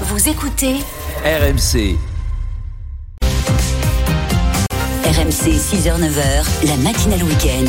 [0.00, 0.74] Vous écoutez
[1.24, 1.96] RMC.
[5.04, 7.64] RMC 6h-9h, la matinale week-end.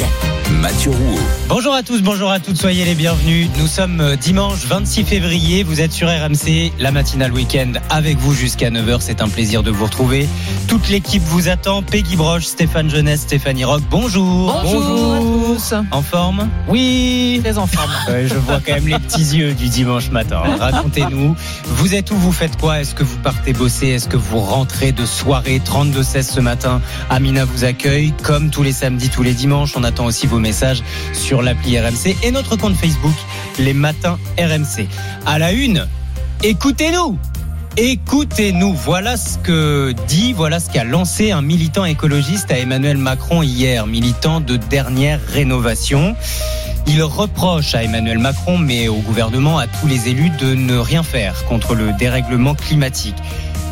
[0.65, 1.19] Mathieu Rouault.
[1.47, 3.49] Bonjour à tous, bonjour à toutes, soyez les bienvenus.
[3.59, 8.33] Nous sommes euh, dimanche 26 février, vous êtes sur RMC, la matinale week-end avec vous
[8.33, 10.27] jusqu'à 9h, c'est un plaisir de vous retrouver.
[10.67, 14.59] Toute l'équipe vous attend, Peggy Broche, Stéphane Jeunesse, Stéphanie Rock, bonjour.
[14.63, 15.57] Bonjour.
[15.91, 16.49] En forme?
[16.67, 17.91] Oui, très en forme.
[18.07, 20.41] Ouais, je vois quand même les petits yeux du dimanche matin.
[20.59, 21.35] Racontez-nous,
[21.65, 22.81] vous êtes où, vous faites quoi?
[22.81, 23.87] Est-ce que vous partez bosser?
[23.87, 26.81] Est-ce que vous rentrez de soirée 32-16 ce matin?
[27.09, 29.73] Amina vous accueille, comme tous les samedis, tous les dimanches.
[29.75, 30.54] On attend aussi vos messages
[31.13, 33.15] sur l'appli RMC et notre compte Facebook,
[33.59, 34.87] les matins RMC.
[35.25, 35.87] À la une,
[36.43, 37.17] écoutez-nous
[37.77, 43.43] Écoutez-nous, voilà ce que dit, voilà ce qu'a lancé un militant écologiste à Emmanuel Macron
[43.43, 46.15] hier, militant de dernière rénovation.
[46.87, 51.03] Il reproche à Emmanuel Macron, mais au gouvernement, à tous les élus, de ne rien
[51.03, 53.17] faire contre le dérèglement climatique.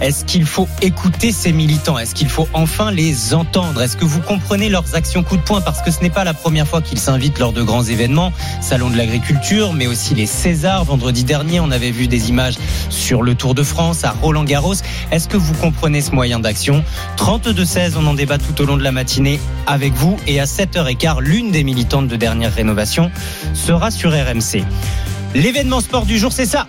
[0.01, 1.97] Est-ce qu'il faut écouter ces militants?
[1.97, 3.81] Est-ce qu'il faut enfin les entendre?
[3.81, 5.61] Est-ce que vous comprenez leurs actions coup de poing?
[5.61, 8.89] Parce que ce n'est pas la première fois qu'ils s'invitent lors de grands événements, Salon
[8.89, 10.83] de l'agriculture, mais aussi les Césars.
[10.85, 12.55] Vendredi dernier, on avait vu des images
[12.89, 14.75] sur le Tour de France, à Roland Garros.
[15.11, 16.83] Est-ce que vous comprenez ce moyen d'action?
[17.17, 20.17] 32-16, on en débat tout au long de la matinée avec vous.
[20.27, 23.11] Et à 7h15, l'une des militantes de dernière rénovation
[23.53, 24.63] sera sur RMC.
[25.33, 26.67] L'événement sport du jour, c'est ça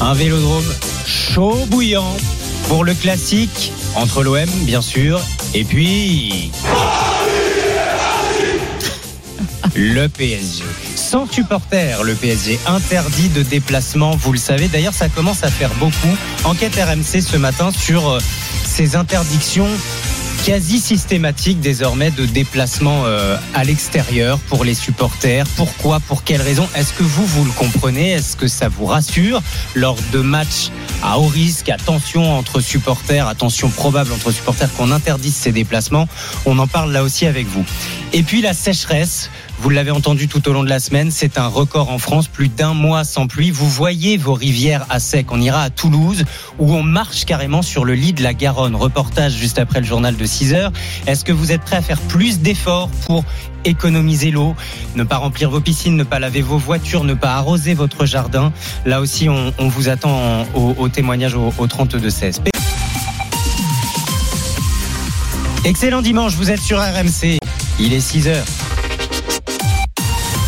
[0.00, 0.64] Un vélodrome
[1.06, 2.16] chaud bouillant
[2.68, 5.20] pour le classique entre l'OM bien sûr
[5.54, 6.50] et puis
[9.74, 10.64] le PSG.
[10.96, 14.68] Sans supporters, le PSG interdit de déplacement, vous le savez.
[14.68, 16.16] D'ailleurs, ça commence à faire beaucoup.
[16.44, 18.18] Enquête RMC ce matin sur euh,
[18.64, 19.68] ces interdictions
[20.44, 25.46] quasi systématique désormais de déplacement euh, à l'extérieur pour les supporters.
[25.56, 28.12] Pourquoi Pour quelles raisons Est-ce que vous, vous le comprenez?
[28.12, 29.42] Est-ce que ça vous rassure?
[29.74, 30.70] Lors de matchs
[31.02, 36.08] à haut risque, attention entre supporters, attention probable entre supporters qu'on interdise ces déplacements
[36.46, 37.64] On en parle là aussi avec vous.
[38.12, 39.30] Et puis la sécheresse.
[39.62, 42.48] Vous l'avez entendu tout au long de la semaine, c'est un record en France, plus
[42.48, 43.50] d'un mois sans pluie.
[43.50, 45.26] Vous voyez vos rivières à sec.
[45.32, 46.24] On ira à Toulouse
[46.58, 48.74] où on marche carrément sur le lit de la Garonne.
[48.74, 50.72] Reportage juste après le journal de 6 heures.
[51.06, 53.22] Est-ce que vous êtes prêt à faire plus d'efforts pour
[53.66, 54.56] économiser l'eau,
[54.96, 58.54] ne pas remplir vos piscines, ne pas laver vos voitures, ne pas arroser votre jardin
[58.86, 62.38] Là aussi, on, vous attend en, au, témoignage au, au 32-16.
[65.66, 67.38] Excellent dimanche, vous êtes sur RMC.
[67.78, 68.46] Il est 6 heures.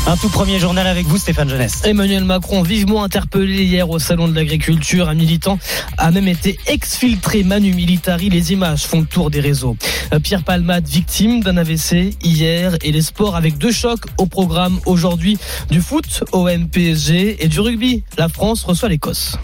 [0.05, 1.83] Un tout premier journal avec vous, Stéphane Jeunesse.
[1.85, 5.61] Emmanuel Macron, vivement interpellé hier au Salon de l'Agriculture, un militant
[5.97, 8.29] a même été exfiltré Manu Militari.
[8.29, 9.77] Les images font le tour des réseaux.
[10.25, 15.39] Pierre Palmade, victime d'un AVC hier, et les sports avec deux chocs au programme aujourd'hui
[15.71, 18.03] du foot, OM PSG et du rugby.
[18.19, 19.37] La France reçoit l'Écosse.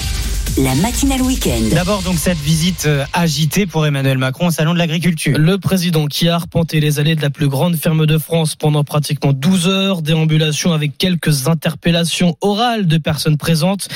[0.56, 1.74] La matinale week-end.
[1.74, 5.38] D'abord donc cette visite euh, agitée pour Emmanuel Macron au salon de l'agriculture.
[5.38, 8.82] Le président qui a arpenté les allées de la plus grande ferme de France pendant
[8.82, 13.88] pratiquement 12 heures, déambulation avec quelques interpellations orales de personnes présentes,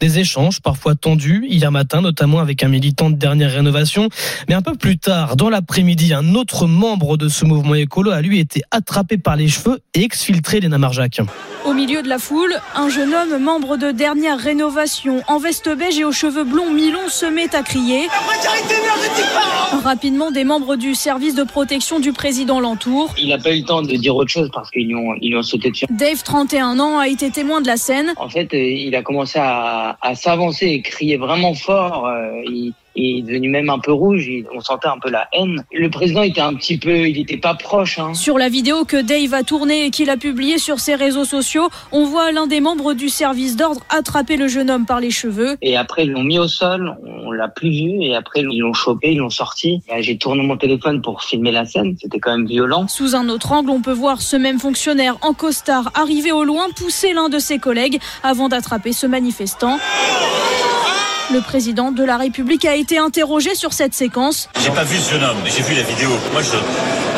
[0.00, 4.08] des échanges parfois tendus hier matin notamment avec un militant de dernière rénovation,
[4.48, 8.20] mais un peu plus tard dans l'après-midi, un autre membre de ce mouvement écolo a
[8.20, 11.20] lui été attrapé par les cheveux et exfiltré Léna Marjac.
[11.64, 15.99] Au milieu de la foule, un jeune homme membre de dernière rénovation en veste beige
[16.00, 18.08] et aux cheveux blonds mi-longs se met à crier.
[19.84, 23.14] Rapidement, des membres du service de protection du président l'entourent.
[23.18, 25.36] Il n'a pas eu le temps de dire autre chose parce qu'ils lui ont, ils
[25.36, 25.86] ont sauté dessus.
[25.90, 28.12] Dave, 31 ans, a été témoin de la scène.
[28.16, 32.10] En fait, il a commencé à, à s'avancer et crier vraiment fort.
[32.46, 34.28] Il, il est devenu même un peu rouge.
[34.54, 35.64] On sentait un peu la haine.
[35.72, 37.98] Le président était un petit peu, il n'était pas proche.
[37.98, 38.14] Hein.
[38.14, 41.68] Sur la vidéo que Dave a tournée et qu'il a publiée sur ses réseaux sociaux,
[41.92, 45.56] on voit l'un des membres du service d'ordre attraper le jeune homme par les cheveux.
[45.62, 46.96] Et après, ils l'ont mis au sol.
[47.24, 48.02] On l'a plus vu.
[48.02, 49.82] Et après, ils l'ont chopé, ils l'ont sorti.
[50.00, 51.96] J'ai tourné mon téléphone pour filmer la scène.
[52.00, 52.88] C'était quand même violent.
[52.88, 56.66] Sous un autre angle, on peut voir ce même fonctionnaire en costard arriver au loin,
[56.76, 59.78] pousser l'un de ses collègues avant d'attraper ce manifestant.
[61.32, 64.48] Le président de la République a été interrogé sur cette séquence.
[64.64, 66.10] J'ai pas vu ce jeune homme, mais j'ai vu la vidéo.
[66.32, 66.50] Moi, je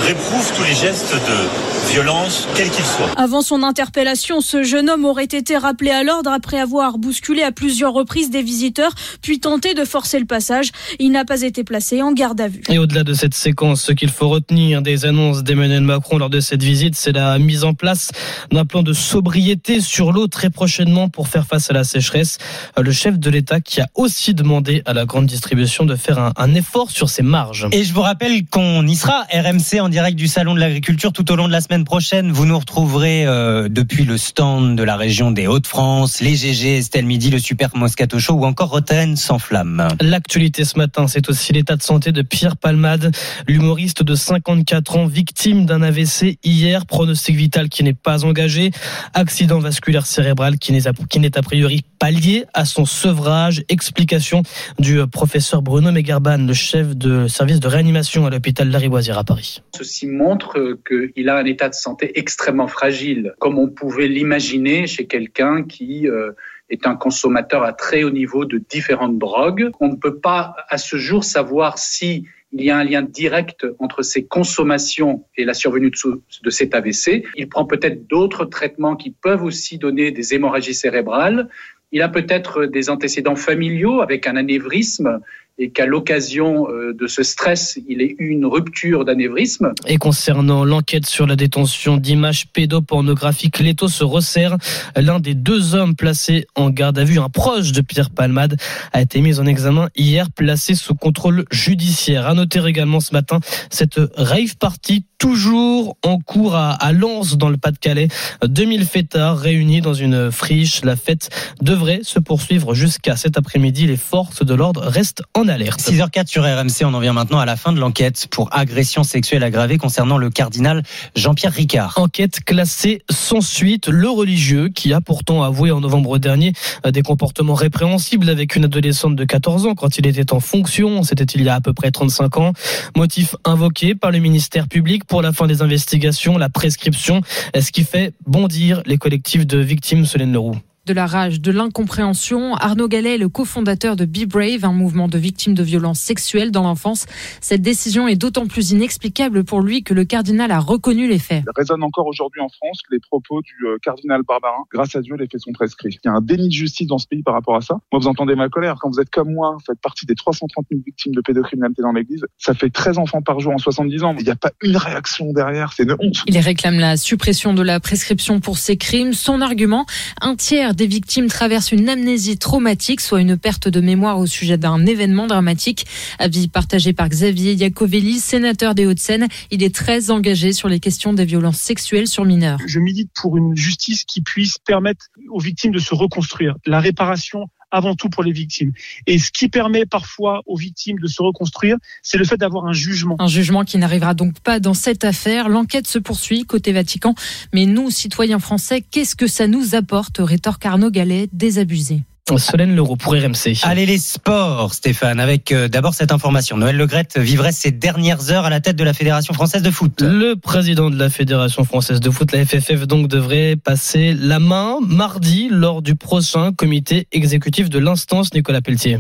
[0.00, 3.10] réprouve tous les gestes de violence, quels qu'ils soient.
[3.16, 7.52] Avant son interpellation, ce jeune homme aurait été rappelé à l'ordre après avoir bousculé à
[7.52, 10.70] plusieurs reprises des visiteurs, puis tenté de forcer le passage.
[10.98, 12.62] Il n'a pas été placé en garde à vue.
[12.68, 16.40] Et au-delà de cette séquence, ce qu'il faut retenir des annonces d'Emmanuel Macron lors de
[16.40, 18.10] cette visite, c'est la mise en place
[18.50, 22.38] d'un plan de sobriété sur l'eau très prochainement pour faire face à la sécheresse.
[22.80, 26.32] Le chef de l'État qui a aussi demandé à la grande distribution de faire un,
[26.36, 27.68] un effort sur ses marges.
[27.72, 31.32] Et je vous rappelle qu'on y sera, RMC en direct du Salon de l'Agriculture tout
[31.32, 31.82] au long de la semaine.
[31.82, 36.78] prochaine, vous nous retrouverez euh, depuis le stand de la région des Hauts-de-France, les GG,
[36.78, 39.88] Estelle Midi, le Super Moscato Show ou encore Rotten sans flamme.
[40.00, 43.10] L'actualité ce matin, c'est aussi l'état de santé de Pierre Palmade,
[43.48, 48.70] l'humoriste de 54 ans, victime d'un AVC hier, pronostic vital qui n'est pas engagé,
[49.14, 53.64] accident vasculaire cérébral qui n'est a, priori pas lié à son sevrage.
[53.68, 54.42] Explication
[54.78, 59.62] du professeur Bruno Megarban, le chef de service de réanimation à l'hôpital Lariboisière à Paris.
[59.74, 65.06] Ceci montre qu'il a un état de santé extrêmement fragile, comme on pouvait l'imaginer chez
[65.06, 66.32] quelqu'un qui euh,
[66.68, 69.70] est un consommateur à très haut niveau de différentes drogues.
[69.80, 73.66] On ne peut pas à ce jour savoir si il y a un lien direct
[73.78, 77.24] entre ses consommations et la survenue de cet AVC.
[77.36, 81.48] Il prend peut-être d'autres traitements qui peuvent aussi donner des hémorragies cérébrales.
[81.92, 85.20] Il a peut-être des antécédents familiaux avec un anévrisme
[85.58, 89.72] et qu'à l'occasion euh, de ce stress, il ait eu une rupture d'anévrisme.
[89.86, 94.56] Et concernant l'enquête sur la détention d'images pédopornographiques, l'étau se resserre.
[94.96, 98.56] L'un des deux hommes placés en garde à vue, un proche de Pierre Palmade,
[98.92, 102.26] a été mis en examen hier, placé sous contrôle judiciaire.
[102.26, 103.40] À noter également ce matin
[103.70, 108.08] cette rave party toujours en cours à, à Lens dans le Pas-de-Calais.
[108.44, 110.84] 2000 fêtards réunis dans une friche.
[110.84, 113.86] La fête devrait se poursuivre jusqu'à cet après-midi.
[113.86, 115.80] Les forces de l'ordre restent en alerte.
[115.80, 119.42] 6h04 sur RMC, on en vient maintenant à la fin de l'enquête pour agression sexuelle
[119.42, 120.82] aggravée concernant le cardinal
[121.16, 121.94] Jean-Pierre Ricard.
[121.96, 123.88] Enquête classée sans suite.
[123.88, 126.52] Le religieux, qui a pourtant avoué en novembre dernier
[126.86, 131.02] euh, des comportements répréhensibles avec une adolescente de 14 ans quand il était en fonction,
[131.02, 132.52] c'était il y a à peu près 35 ans.
[132.96, 137.20] Motif invoqué par le ministère public pour la fin des investigations, la prescription,
[137.58, 140.56] ce qui fait bondir les collectifs de victimes, Solène Leroux?
[140.84, 142.56] De la rage, de l'incompréhension.
[142.56, 146.50] Arnaud Gallet est le cofondateur de Be Brave, un mouvement de victimes de violences sexuelles
[146.50, 147.06] dans l'enfance.
[147.40, 151.44] Cette décision est d'autant plus inexplicable pour lui que le cardinal a reconnu les faits.
[151.46, 154.64] Il résonne encore aujourd'hui en France les propos du euh, cardinal Barbarin.
[154.72, 156.00] Grâce à Dieu, les faits sont prescrits.
[156.02, 157.78] Il y a un déni de justice dans ce pays par rapport à ça.
[157.92, 158.74] Moi, vous entendez ma colère.
[158.80, 161.92] Quand vous êtes comme moi, vous faites partie des 330 000 victimes de pédocriminalité dans
[161.92, 162.24] l'église.
[162.38, 164.16] Ça fait 13 enfants par jour en 70 ans.
[164.18, 165.72] Il n'y a pas une réaction derrière.
[165.74, 166.24] C'est une honte.
[166.26, 169.12] Il réclame la suppression de la prescription pour ces crimes.
[169.12, 169.86] Son argument,
[170.20, 174.58] un tiers des victimes traversent une amnésie traumatique, soit une perte de mémoire au sujet
[174.58, 175.86] d'un événement dramatique.
[176.18, 179.28] Avis partagé par Xavier Iacovelli, sénateur des Hauts-de-Seine.
[179.50, 182.58] Il est très engagé sur les questions des violences sexuelles sur mineurs.
[182.66, 186.56] Je milite pour une justice qui puisse permettre aux victimes de se reconstruire.
[186.66, 188.72] La réparation avant tout pour les victimes.
[189.08, 192.72] Et ce qui permet parfois aux victimes de se reconstruire, c'est le fait d'avoir un
[192.72, 193.16] jugement.
[193.18, 195.48] Un jugement qui n'arrivera donc pas dans cette affaire.
[195.48, 197.14] L'enquête se poursuit côté Vatican.
[197.52, 200.18] Mais nous, citoyens français, qu'est-ce que ça nous apporte?
[200.18, 202.02] Rétorque Arnaud Gallet, désabusé.
[202.38, 203.58] Solène Leroux pour RMC.
[203.62, 206.56] Allez les sports, Stéphane, avec euh, d'abord cette information.
[206.56, 210.00] Noël Legrette vivrait ses dernières heures à la tête de la Fédération française de foot.
[210.00, 214.78] Le président de la Fédération française de foot, la FFF, donc devrait passer la main
[214.80, 218.98] mardi lors du prochain comité exécutif de l'instance Nicolas Pelletier.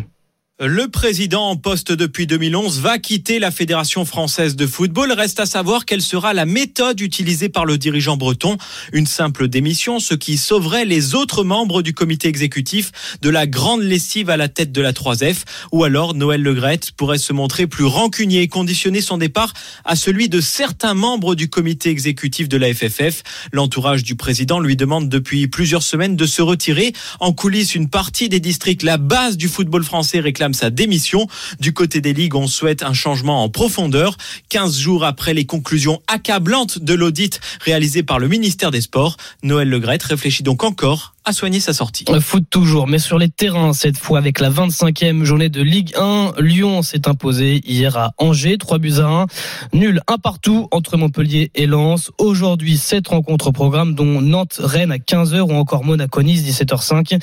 [0.64, 5.10] Le président en poste depuis 2011 va quitter la Fédération française de football.
[5.10, 8.56] Reste à savoir quelle sera la méthode utilisée par le dirigeant breton.
[8.92, 12.92] Une simple démission, ce qui sauverait les autres membres du comité exécutif
[13.22, 15.38] de la grande lessive à la tête de la 3F.
[15.72, 19.54] Ou alors Noël Legrette pourrait se montrer plus rancunier et conditionner son départ
[19.84, 23.24] à celui de certains membres du comité exécutif de la FFF.
[23.52, 26.92] L'entourage du président lui demande depuis plusieurs semaines de se retirer.
[27.18, 31.26] En coulisses, une partie des districts, la base du football français réclame sa démission.
[31.60, 34.16] Du côté des ligues, on souhaite un changement en profondeur.
[34.48, 39.68] 15 jours après les conclusions accablantes de l'audit réalisé par le ministère des Sports, Noël
[39.68, 42.04] Legrette réfléchit donc encore à soigner sa sortie.
[42.20, 46.32] Foot toujours, mais sur les terrains cette fois avec la 25e journée de Ligue 1.
[46.38, 49.26] Lyon s'est imposé hier à Angers, 3 buts à 1.
[49.72, 52.10] Nul un partout entre Montpellier et Lens.
[52.18, 57.20] Aujourd'hui, 7 rencontres au programme, dont Nantes-Rennes à 15h ou encore Monaco-Nice 17h05.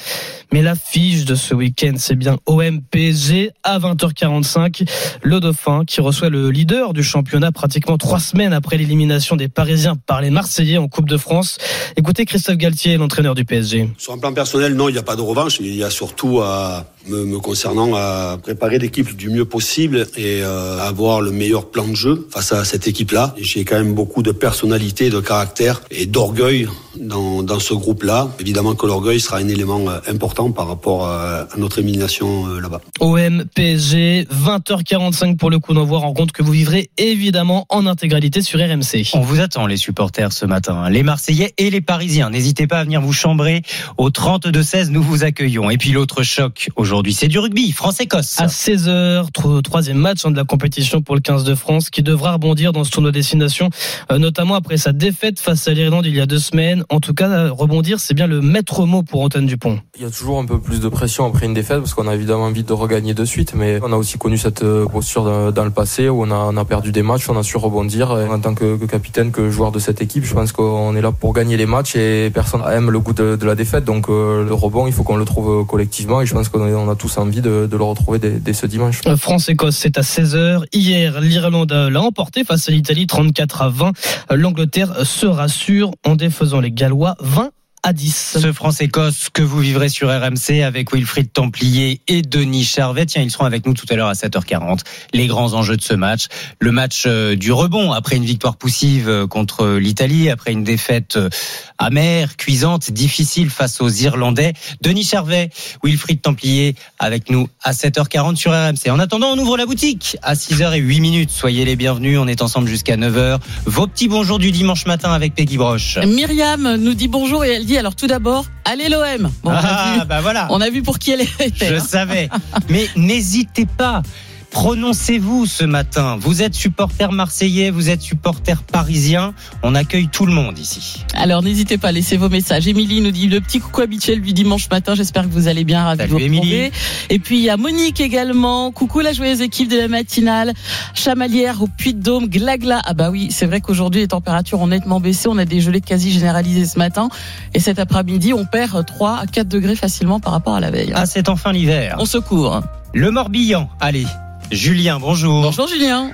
[0.54, 4.88] Mais l'affiche de ce week-end, c'est bien OM PSG à 20h45.
[5.22, 9.96] Le Dauphin qui reçoit le leader du championnat pratiquement trois semaines après l'élimination des Parisiens
[9.96, 11.58] par les Marseillais en Coupe de France.
[11.98, 13.89] Écoutez Christophe Galtier, l'entraîneur du PSG.
[13.98, 15.60] Sur un plan personnel, non, il n'y a pas de revanche.
[15.60, 20.42] Il y a surtout à me, me concernant à préparer l'équipe du mieux possible et
[20.44, 23.34] euh, avoir le meilleur plan de jeu face à cette équipe-là.
[23.38, 26.68] J'ai quand même beaucoup de personnalité, de caractère et d'orgueil
[27.00, 28.30] dans, dans ce groupe-là.
[28.40, 32.60] Évidemment que l'orgueil sera un élément euh, important par rapport à, à notre élimination euh,
[32.60, 32.82] là-bas.
[33.00, 38.60] OM PSG 20h45 pour le coup d'envoi rencontre que vous vivrez évidemment en intégralité sur
[38.60, 39.10] RMC.
[39.14, 42.30] On vous attend les supporters ce matin, les Marseillais et les Parisiens.
[42.30, 43.62] N'hésitez pas à venir vous chambrer
[43.98, 45.70] au 32 16, nous vous accueillons.
[45.70, 47.14] Et puis l'autre choc aujourd'hui aujourd'hui.
[47.14, 48.36] C'est du rugby, France-Écosse.
[48.40, 49.32] À 16h,
[49.64, 52.84] troisième match hein, de la compétition pour le 15 de France qui devra rebondir dans
[52.84, 53.70] ce tournoi destination,
[54.12, 56.84] euh, notamment après sa défaite face à l'Irlande il y a deux semaines.
[56.90, 59.80] En tout cas, rebondir, c'est bien le maître mot pour Antoine Dupont.
[59.96, 62.16] Il y a toujours un peu plus de pression après une défaite parce qu'on a
[62.16, 65.64] évidemment envie de regagner de suite, mais on a aussi connu cette euh, posture dans
[65.64, 68.12] le passé où on a, on a perdu des matchs, on a su rebondir.
[68.20, 71.02] Et en tant que, que, capitaine, que joueur de cette équipe, je pense qu'on est
[71.02, 73.86] là pour gagner les matchs et personne aime le goût de, de la défaite.
[73.86, 76.96] Donc euh, le rebond, il faut qu'on le trouve collectivement et je pense qu'on a
[76.96, 79.02] tous envie de, le retrouver dès, dès, ce dimanche.
[79.18, 80.64] France-Écosse, c'est à 16h.
[80.72, 83.92] Hier, l'Irlande l'a emporté face à l'Italie 34 à 20.
[84.32, 87.50] L'Angleterre se rassure en défaisant les Gallois 20
[87.84, 88.38] à 10.
[88.42, 93.06] Ce France-Écosse que vous vivrez sur RMC avec Wilfried Templier et Denis Charvet.
[93.06, 94.80] Tiens, ils seront avec nous tout à l'heure à 7h40.
[95.14, 96.28] Les grands enjeux de ce match.
[96.60, 101.16] Le match euh, du rebond après une victoire poussive euh, contre l'Italie, après une défaite
[101.16, 101.30] euh,
[101.78, 104.54] amère, cuisante, difficile face aux Irlandais.
[104.82, 105.50] Denis Charvet,
[105.84, 108.90] Wilfried Templier avec nous à 7h40 sur RMC.
[108.90, 111.32] En attendant, on ouvre la boutique à 6h08 minutes.
[111.32, 112.20] Soyez les bienvenus.
[112.20, 113.40] On est ensemble jusqu'à 9h.
[113.66, 115.98] Vos petits bonjours du dimanche matin avec Peggy Broche.
[115.98, 119.30] Myriam nous dit bonjour et elle dit alors tout d'abord, allez l'OM.
[119.44, 120.48] Bon, ah, bah voilà.
[120.50, 121.68] On a vu pour qui elle était.
[121.68, 122.28] Je savais.
[122.68, 124.02] Mais n'hésitez pas
[124.52, 126.18] prononcez-vous ce matin.
[126.20, 129.34] Vous êtes supporter marseillais, vous êtes supporter parisien.
[129.64, 131.06] On accueille tout le monde ici.
[131.14, 132.68] Alors n'hésitez pas, laissez vos messages.
[132.68, 134.96] Émilie nous dit le petit coucou habituel du dimanche matin.
[134.96, 135.84] J'espère que vous allez bien.
[135.84, 136.72] Ravi de vous retrouver.
[137.10, 138.72] Et puis il y a Monique également.
[138.72, 140.54] Coucou la joyeuse équipe de la matinale.
[140.94, 142.82] Chamalière au Puy de Dôme, glagla.
[142.86, 145.30] Ah bah oui, c'est vrai qu'aujourd'hui les températures ont nettement baissé.
[145.30, 147.10] On a des gelées quasi généralisées ce matin.
[147.54, 150.92] Et cet après-midi, on perd 3 à 4 degrés facilement par rapport à la veille.
[150.96, 151.96] Ah, c'est enfin l'hiver.
[152.00, 152.62] On se court.
[152.94, 154.06] Le Morbihan, allez.
[154.52, 155.44] Julien, bonjour.
[155.44, 156.12] Bonjour Julien.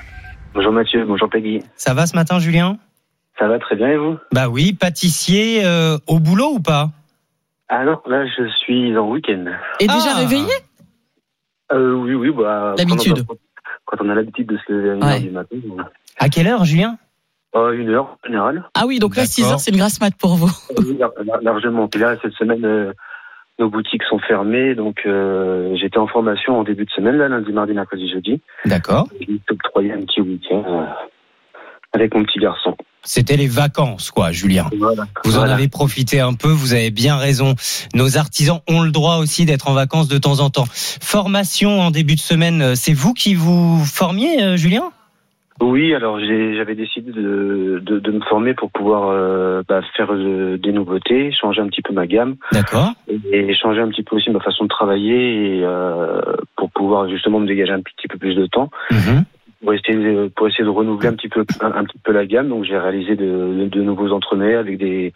[0.53, 1.61] Bonjour Mathieu, bonjour Peggy.
[1.77, 2.77] Ça va ce matin Julien?
[3.39, 4.17] Ça va très bien et vous?
[4.33, 6.89] Bah oui, pâtissier euh, au boulot ou pas?
[7.69, 9.45] Ah non, là je suis en week-end.
[9.79, 10.19] Et déjà ah.
[10.19, 10.51] réveillé?
[11.71, 12.75] Euh, Oui, oui, bah.
[12.77, 13.25] L'habitude.
[13.85, 15.19] Quand on a l'habitude de se lever à 1h ouais.
[15.21, 15.55] du matin.
[16.17, 16.97] À quelle heure Julien?
[17.55, 18.69] Euh, Une heure en général.
[18.73, 20.51] Ah oui, donc là 6 heures c'est une grasse mat pour vous.
[20.77, 20.99] oui,
[21.41, 21.87] largement.
[21.87, 22.93] Puis là cette semaine euh,
[23.59, 27.51] nos boutiques sont fermées, donc euh, j'étais en formation en début de semaine, là, lundi,
[27.51, 28.41] mardi, mercredi, jeudi.
[28.65, 29.07] D'accord.
[29.19, 30.85] J'ai octroyé un petit week-end euh,
[31.93, 32.75] avec mon petit garçon.
[33.07, 34.65] C'était les vacances, quoi, Julien.
[34.79, 35.03] Voilà.
[35.23, 35.51] Vous Voilà.
[35.51, 37.53] en avez profité un peu, vous avez bien raison.
[37.93, 40.65] Nos artisans ont le droit aussi d'être en vacances de temps en temps.
[40.69, 44.89] Formation en début de semaine, euh, c'est vous qui vous formiez, euh, Julien?
[45.61, 50.57] Oui, alors j'avais décidé de, de, de me former pour pouvoir euh, bah, faire euh,
[50.57, 52.91] des nouveautés, changer un petit peu ma gamme D'accord.
[53.31, 56.21] et changer un petit peu aussi ma façon de travailler et, euh,
[56.57, 59.23] pour pouvoir justement me dégager un petit peu plus de temps Mhm.
[59.63, 62.25] pour essayer de, pour essayer de renouveler un petit peu un, un petit peu la
[62.25, 62.49] gamme.
[62.49, 65.13] Donc j'ai réalisé de, de, nouveaux entremets avec des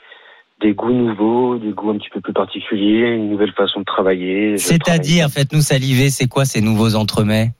[0.62, 4.58] des goûts nouveaux, des goûts un petit peu plus particuliers, une nouvelle façon de travailler.
[4.58, 7.51] C'est-à-dire, faites-nous saliver, c'est quoi ces nouveaux entremets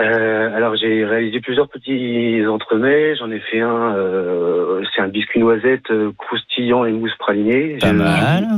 [0.00, 3.14] Euh, alors j'ai réalisé plusieurs petits entremets.
[3.16, 7.78] J'en ai fait un, euh, c'est un biscuit noisette euh, croustillant et mousse pralinée.
[7.80, 8.48] Pas Je- mal.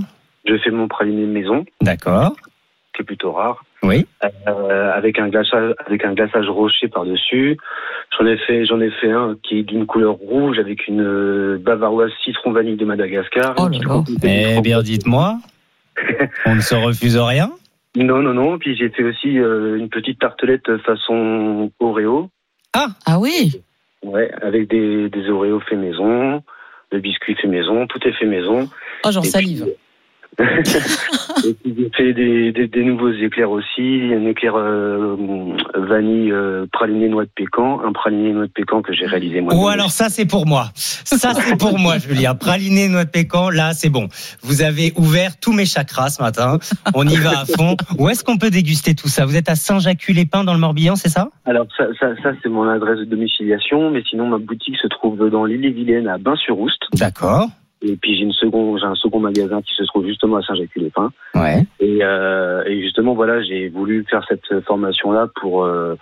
[0.46, 2.34] Je, fais mon praliné de maison, D'accord.
[2.94, 4.06] qui est plutôt rare, Oui.
[4.48, 7.58] euh, avec un glaçage, avec un glaçage rocher par dessus.
[8.18, 11.58] J'en ai fait, j'en ai fait un qui est d'une couleur rouge avec une euh,
[11.60, 13.54] bavaroise citron vanille de Madagascar.
[13.58, 14.02] Oh là là.
[14.56, 15.36] Eh bien, dites-moi.
[16.46, 17.50] On ne se refuse rien
[17.96, 18.58] Non, non, non.
[18.58, 22.30] Puis j'ai fait aussi euh, une petite tartelette façon Oreo.
[23.06, 23.60] Ah oui
[24.02, 26.42] Ouais, avec des, des Oreos fait maison,
[26.92, 28.68] le biscuit fait maison, tout est fait maison.
[29.04, 29.64] Oh j'en salive.
[29.64, 29.72] puis,
[31.46, 35.16] Et puis j'ai fait des, des, des nouveaux éclairs aussi, un éclair euh,
[35.74, 39.54] vanille euh, praliné noix de pécan, un praliné noix de pécan que j'ai réalisé moi.
[39.54, 40.70] Ou alors ça c'est pour moi.
[40.74, 42.34] Ça c'est pour moi, Julien.
[42.34, 44.08] Praliné noix de pécan, là c'est bon.
[44.42, 46.58] Vous avez ouvert tous mes chakras ce matin.
[46.94, 47.76] On y va à fond.
[47.98, 49.24] Où est-ce qu'on peut déguster tout ça?
[49.24, 51.28] Vous êtes à Saint-Jacques-les-Pins dans le Morbihan, c'est ça?
[51.44, 55.30] Alors ça, ça, ça c'est mon adresse de domiciliation, mais sinon ma boutique se trouve
[55.30, 56.82] dans l'île-et-Vilaine à Bain-sur-Oust.
[56.94, 57.48] D'accord.
[57.82, 61.12] Et puis j'ai une seconde, j'ai un second magasin qui se trouve justement à Saint-Jacques-les-Pins.
[61.34, 61.64] Ouais.
[61.80, 65.94] Et, euh, et justement, voilà, j'ai voulu faire cette formation-là pour euh,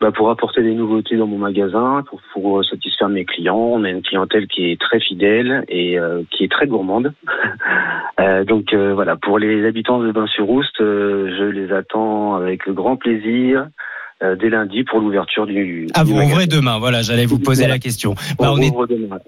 [0.00, 3.56] bah, pour apporter des nouveautés dans mon magasin, pour, pour satisfaire mes clients.
[3.56, 7.12] On a une clientèle qui est très fidèle et euh, qui est très gourmande.
[8.20, 12.96] Euh, donc euh, voilà, pour les habitants de Bain-sur-Oust, euh, je les attends avec grand
[12.96, 13.68] plaisir
[14.22, 15.86] euh, dès lundi pour l'ouverture du.
[15.94, 16.32] Ah, du vous magasin.
[16.32, 16.78] ouvrez demain.
[16.78, 18.14] Voilà, j'allais vous poser la question.
[18.38, 18.72] Bah, on est.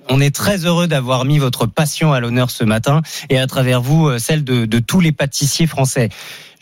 [0.09, 3.80] On est très heureux d'avoir mis votre passion à l'honneur ce matin et à travers
[3.80, 6.09] vous, euh, celle de, de tous les pâtissiers français.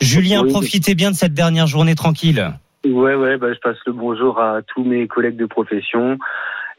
[0.01, 0.51] Julien, Oui.
[0.51, 2.51] profitez bien de cette dernière journée tranquille.
[2.85, 6.17] Ouais, ouais, bah, je passe le bonjour à tous mes collègues de profession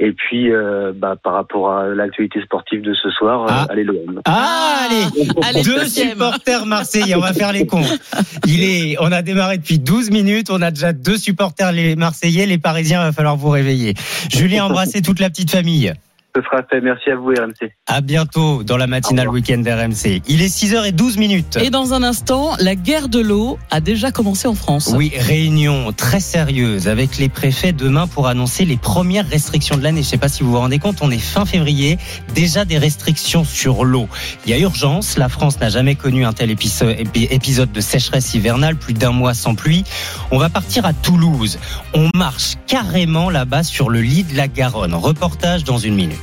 [0.03, 3.65] Et puis, euh, bah, par rapport à l'actualité sportive de ce soir, Ah.
[3.69, 4.23] euh, allez l'OM.
[4.25, 6.13] Ah, allez, Allez, deux deuxième.
[6.13, 7.99] supporters marseillais, on va faire les comptes.
[8.47, 12.47] Il est, on a démarré depuis 12 minutes, on a déjà deux supporters les marseillais,
[12.47, 13.93] les parisiens, va falloir vous réveiller.
[14.33, 15.93] Julien, embrassez toute la petite famille.
[16.35, 16.81] Ce sera fait.
[16.81, 17.73] Merci à vous, RMC.
[17.87, 20.23] À bientôt dans la matinale week-end RMC.
[20.29, 21.59] Il est 6h12 minutes.
[21.61, 24.93] Et dans un instant, la guerre de l'eau a déjà commencé en France.
[24.95, 30.03] Oui, réunion très sérieuse avec les préfets demain pour annoncer les premières restrictions de l'année.
[30.03, 31.99] Je ne sais pas si vous vous rendez compte, on est fin février,
[32.35, 34.09] déjà des restrictions sur l'eau.
[34.47, 37.81] Il y a urgence, la France n'a jamais connu un tel épiso- épi- épisode de
[37.81, 39.85] sécheresse hivernale, plus d'un mois sans pluie.
[40.31, 41.59] On va partir à Toulouse.
[41.95, 44.95] On marche carrément là-bas sur le lit de la Garonne.
[44.95, 46.19] Reportage dans une minute.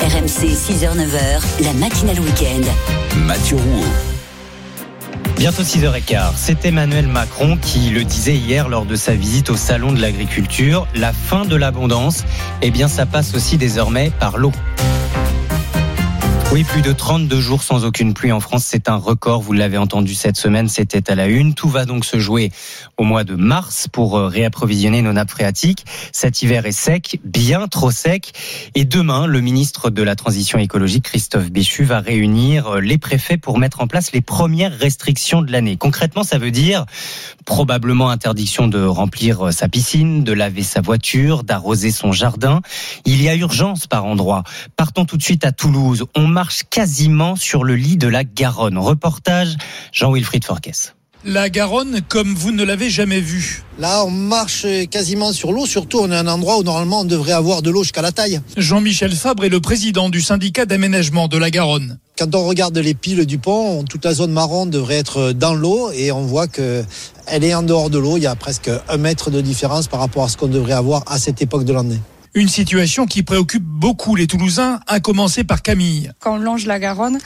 [0.00, 2.62] RMC 6h-9h, la matinale week-end.
[3.26, 3.84] Mathieu Rouault.
[5.36, 6.32] Bientôt 6h15.
[6.36, 10.86] C'est Emmanuel Macron qui le disait hier lors de sa visite au Salon de l'Agriculture.
[10.94, 12.24] La fin de l'abondance,
[12.62, 14.52] eh bien, ça passe aussi désormais par l'eau.
[16.56, 19.42] Oui, plus de 32 jours sans aucune pluie en France, c'est un record.
[19.42, 21.52] Vous l'avez entendu cette semaine, c'était à la une.
[21.52, 22.50] Tout va donc se jouer
[22.96, 25.84] au mois de mars pour euh, réapprovisionner nos nappes phréatiques.
[26.12, 28.32] Cet hiver est sec, bien trop sec.
[28.74, 33.36] Et demain, le ministre de la Transition écologique, Christophe Béchu, va réunir euh, les préfets
[33.36, 35.76] pour mettre en place les premières restrictions de l'année.
[35.76, 36.86] Concrètement, ça veut dire
[37.44, 42.62] probablement interdiction de remplir euh, sa piscine, de laver sa voiture, d'arroser son jardin.
[43.04, 44.42] Il y a urgence par endroit.
[44.76, 46.06] Partons tout de suite à Toulouse.
[46.14, 48.78] On marche quasiment sur le lit de la Garonne.
[48.78, 49.56] Reportage
[49.92, 50.94] Jean-Wilfried Forquès.
[51.24, 53.64] La Garonne comme vous ne l'avez jamais vue.
[53.80, 57.04] Là, on marche quasiment sur l'eau, surtout on est à un endroit où normalement on
[57.04, 58.40] devrait avoir de l'eau jusqu'à la taille.
[58.56, 61.98] Jean-Michel Fabre est le président du syndicat d'aménagement de la Garonne.
[62.16, 65.90] Quand on regarde les piles du pont, toute la zone marron devrait être dans l'eau
[65.90, 66.84] et on voit que
[67.26, 68.18] elle est en dehors de l'eau.
[68.18, 71.02] Il y a presque un mètre de différence par rapport à ce qu'on devrait avoir
[71.08, 72.00] à cette époque de l'année.
[72.36, 76.10] Une situation qui préoccupe beaucoup les Toulousains, à commencer par Camille.
[76.20, 77.18] Quand on longe la Garonne,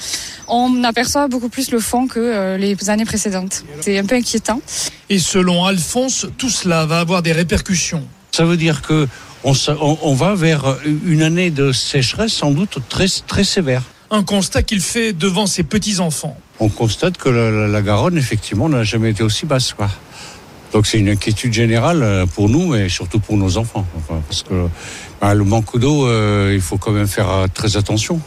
[0.46, 3.64] on aperçoit beaucoup plus le fond que euh, les années précédentes.
[3.80, 4.62] C'est un peu inquiétant.
[5.08, 8.06] Et selon Alphonse, tout cela va avoir des répercussions.
[8.30, 9.08] Ça veut dire que
[9.42, 13.82] on, se- on- on va vers une année de sécheresse sans doute très, très sévère.
[14.12, 16.36] Un constat qu'il fait devant ses petits-enfants.
[16.60, 19.72] On constate que la, la- la Garonne, effectivement, n'a jamais été aussi basse.
[19.72, 19.90] Quoi.
[20.72, 23.86] Donc c'est une inquiétude générale euh, pour nous et surtout pour nos enfants.
[23.96, 24.66] Enfin, parce que
[25.20, 28.20] bah, le manque d'eau, euh, il faut quand même faire euh, très attention.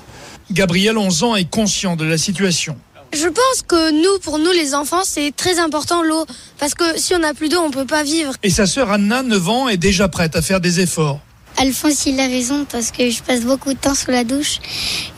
[0.52, 2.78] Gabriel, 11 ans, est conscient de la situation.
[3.14, 6.26] Je pense que nous, pour nous les enfants, c'est très important l'eau.
[6.60, 8.34] Parce que si on n'a plus d'eau, on peut pas vivre.
[8.44, 11.20] Et sa sœur Anna, 9 ans, est déjà prête à faire des efforts.
[11.58, 14.58] Alphonse, il a raison parce que je passe beaucoup de temps sous la douche.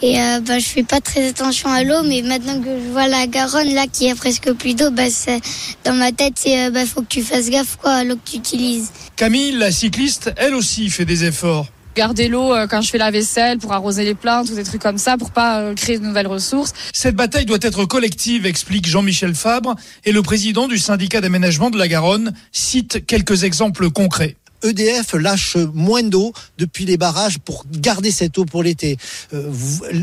[0.02, 2.04] Et euh, bah, je fais pas très attention à l'eau.
[2.06, 5.40] Mais maintenant que je vois la Garonne, là, qui a presque plus d'eau, bah, c'est-
[5.86, 8.30] dans ma tête, c'est euh, bah, faut que tu fasses gaffe quoi, à l'eau que
[8.32, 8.90] tu utilises.
[9.16, 11.68] Camille, la cycliste, elle aussi fait des efforts.
[11.96, 14.82] Garder l'eau euh, quand je fais la vaisselle, pour arroser les plantes ou des trucs
[14.82, 16.74] comme ça, pour pas euh, créer de nouvelles ressources.
[16.92, 21.78] Cette bataille doit être collective, explique Jean-Michel Fabre, et le président du syndicat d'aménagement de
[21.78, 24.36] la Garonne cite quelques exemples concrets.
[24.64, 28.98] EDF lâche moins d'eau depuis les barrages pour garder cette eau pour l'été.
[29.34, 29.50] Euh,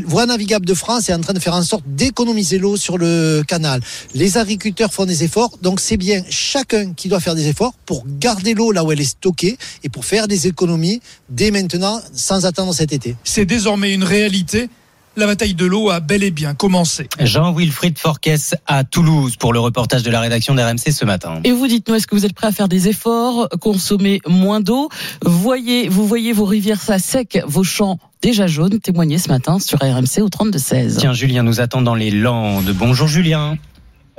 [0.05, 3.43] Voie navigable de France est en train de faire en sorte d'économiser l'eau sur le
[3.47, 3.81] canal.
[4.13, 8.05] Les agriculteurs font des efforts, donc c'est bien chacun qui doit faire des efforts pour
[8.19, 12.45] garder l'eau là où elle est stockée et pour faire des économies dès maintenant sans
[12.45, 13.15] attendre cet été.
[13.23, 14.69] C'est désormais une réalité.
[15.15, 17.07] La bataille de l'eau a bel et bien commencé.
[17.19, 21.39] Jean-Wilfried Forquès à Toulouse pour le reportage de la rédaction d'RMC ce matin.
[21.43, 24.89] Et vous dites-nous, est-ce que vous êtes prêt à faire des efforts, consommer moins d'eau?
[25.21, 28.79] Voyez, vous voyez vos rivières ça sec, vos champs déjà jaunes.
[28.79, 30.97] Témoignez ce matin sur RMC au 32 16.
[30.97, 32.71] Tiens, Julien nous attend dans les Landes.
[32.71, 33.57] Bonjour Julien.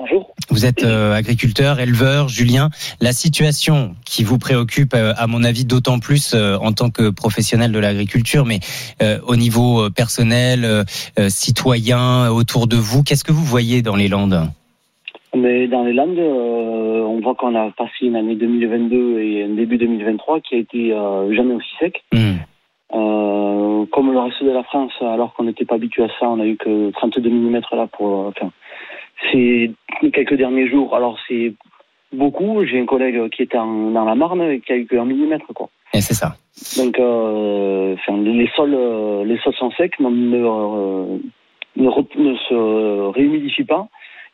[0.04, 0.34] Bonjour.
[0.50, 2.68] Vous êtes euh, agriculteur, éleveur, Julien.
[3.00, 7.08] La situation qui vous préoccupe, euh, à mon avis, d'autant plus euh, en tant que
[7.08, 8.60] professionnel de l'agriculture, mais
[9.26, 10.84] au niveau personnel,
[11.28, 14.42] citoyen, autour de vous, qu'est-ce que vous voyez dans les Landes?
[15.34, 19.78] Mais dans les Landes, on voit qu'on a passé une année 2022 et un début
[19.78, 20.90] 2023 qui a été
[21.34, 22.04] jamais aussi sec.
[22.94, 26.38] Euh, comme le reste de la France, alors qu'on n'était pas habitué à ça, on
[26.38, 28.26] a eu que 32 mm là pour.
[28.26, 28.50] Enfin,
[29.30, 29.70] c'est
[30.12, 30.94] quelques derniers jours.
[30.94, 31.54] Alors c'est
[32.12, 32.64] beaucoup.
[32.64, 35.38] J'ai un collègue qui en- dans la Marne et qui a eu que 1 mm
[35.54, 35.68] quoi.
[35.92, 36.34] Et c'est ça.
[36.82, 41.18] Donc, euh, enfin, les sols, euh, les sols sont secs, ne, euh,
[41.76, 43.86] ne, ne se réhumidifient pas.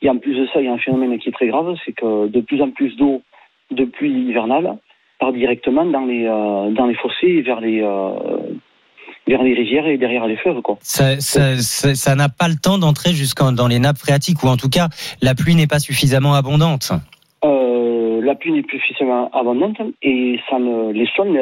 [0.02, 1.92] Et en plus de ça, il y a un phénomène qui est très grave, c'est
[1.92, 3.20] que de plus en plus d'eau
[3.70, 4.76] de pluie hivernale
[5.18, 7.82] part directement dans les euh, dans les fossés et vers les
[9.30, 10.76] vers les rivières et derrière les fleuves, quoi.
[10.82, 14.48] Ça ça- ça- ça n'a pas le temps d'entrer jusqu'en dans les nappes phréatiques, ou
[14.48, 14.88] en tout cas,
[15.22, 16.92] la pluie n'est pas suffisamment abondante.
[17.42, 21.32] Euh, la pluie n'est plus suffisamment abondante et ça ne, les sols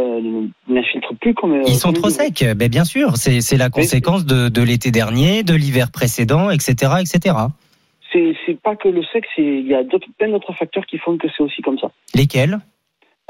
[0.69, 1.63] n'infiltrent plus comme.
[1.67, 3.17] Ils sont trop secs, mais bien sûr.
[3.17, 7.35] C'est la conséquence de, de l'été dernier, de l'hiver précédent, etc., etc.
[8.13, 9.83] C'est pas que le sec, il y a
[10.19, 11.89] plein d'autres facteurs qui font que c'est aussi comme ça.
[12.15, 12.55] Lesquels?
[12.55, 12.68] euh,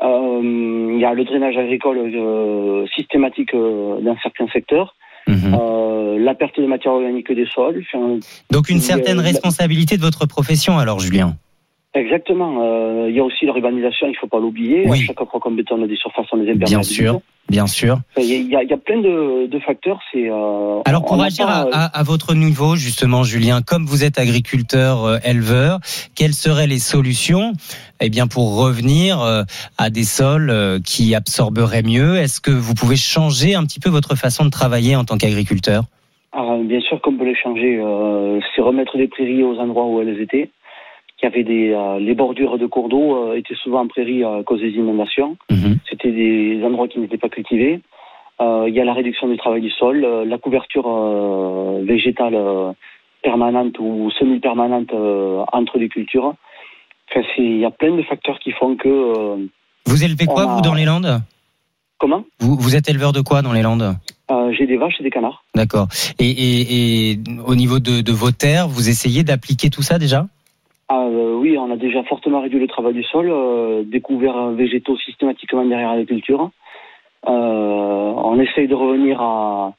[0.01, 4.95] Il y a le drainage agricole euh, systématique euh, dans certains secteurs.
[5.27, 5.55] Mhm.
[5.55, 7.85] Euh, la perte de matière organique des sols.
[7.93, 8.19] Enfin,
[8.51, 11.37] Donc une certaine responsabilité de votre profession alors Julien?
[11.95, 12.59] Exactement.
[12.63, 14.87] Euh, il y a aussi l'urbanisation, il ne faut pas l'oublier.
[14.89, 16.71] À chaque fois qu'on bétonne des surfaces, on les imperméabilise.
[16.71, 17.99] Bien sûr, bien sûr.
[18.19, 19.99] Il y a, il y a- plein de, de facteurs.
[20.13, 24.19] C'est euh, Alors pour agir pas, à, à- votre niveau, justement, Julien, comme vous êtes
[24.19, 25.79] agriculteur, euh, éleveur,
[26.15, 27.53] quelles seraient les solutions
[28.01, 29.43] eh bien, pour revenir euh,
[29.79, 32.17] à des sols euh, qui absorberaient mieux?
[32.17, 35.85] Est-ce que vous pouvez changer un petit peu votre façon de travailler en tant qu'agriculteur?
[36.33, 37.79] Alors, bien sûr qu'on peut les changer.
[37.83, 40.51] Euh, c'est remettre des prairies aux endroits où elles étaient.
[41.23, 44.43] Y avait des, euh, les bordures de cours d'eau euh, étaient souvent en prairie à
[44.47, 45.37] cause des inondations.
[45.91, 47.81] C'était des endroits qui n'étaient pas cultivés.
[48.41, 52.37] Euh, il y a la réduction du travail du sol, euh, la couverture euh, végétale
[52.37, 52.71] euh,
[53.23, 56.35] permanente ou semi-permanente euh, entre les cultures.
[57.11, 58.89] Enfin, il y a plein de facteurs qui font que.
[58.89, 59.37] euh,
[59.87, 61.21] Vous élevez quoi, a- vous, dans les Landes?
[61.99, 62.23] Comment?
[62.39, 63.97] Vous, vous êtes éleveur de quoi dans les Landes?
[64.31, 65.43] Euh, J'ai des vaches et des canards.
[65.57, 65.89] D'accord.
[66.21, 70.27] Et, et, et au niveau de, de vos terres, vous essayez d'appliquer tout ça déjà?
[70.89, 74.97] Ah, euh, oui, on a déjà fortement réduit le travail du sol, euh, découvert végétaux
[74.97, 76.51] systématiquement derrière la culture.
[77.27, 79.75] Euh, on essaye de revenir à,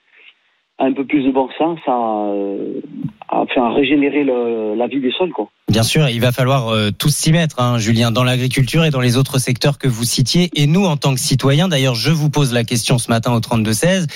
[0.80, 2.82] un peu plus de bon sens, à, euh,
[3.28, 5.32] à, régénérer la vie des sols.
[5.32, 5.50] Quoi.
[5.70, 9.02] Bien sûr, il va falloir euh, tous s'y mettre, hein, Julien, dans l'agriculture et dans
[9.02, 10.50] les autres secteurs que vous citiez.
[10.56, 13.40] Et nous, en tant que citoyens, d'ailleurs, je vous pose la question ce matin au
[13.40, 14.08] 32-16.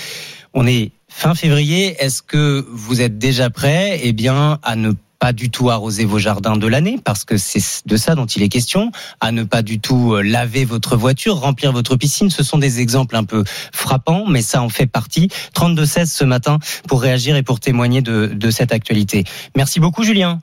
[0.54, 1.96] On est fin février.
[2.00, 4.92] Est-ce que vous êtes déjà prêt eh bien, à ne
[5.24, 8.44] pas du tout arroser vos jardins de l'année, parce que c'est de ça dont il
[8.44, 12.30] est question, à ne pas du tout euh, laver votre voiture, remplir votre piscine.
[12.30, 15.30] Ce sont des exemples un peu frappants, mais ça en fait partie.
[15.56, 16.60] 32-16 ce matin
[16.90, 19.24] pour réagir et pour témoigner de, de cette actualité.
[19.56, 20.42] Merci beaucoup, Julien.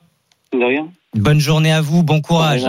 [0.51, 0.87] De rien.
[1.17, 2.65] Bonne journée à vous, bon courage.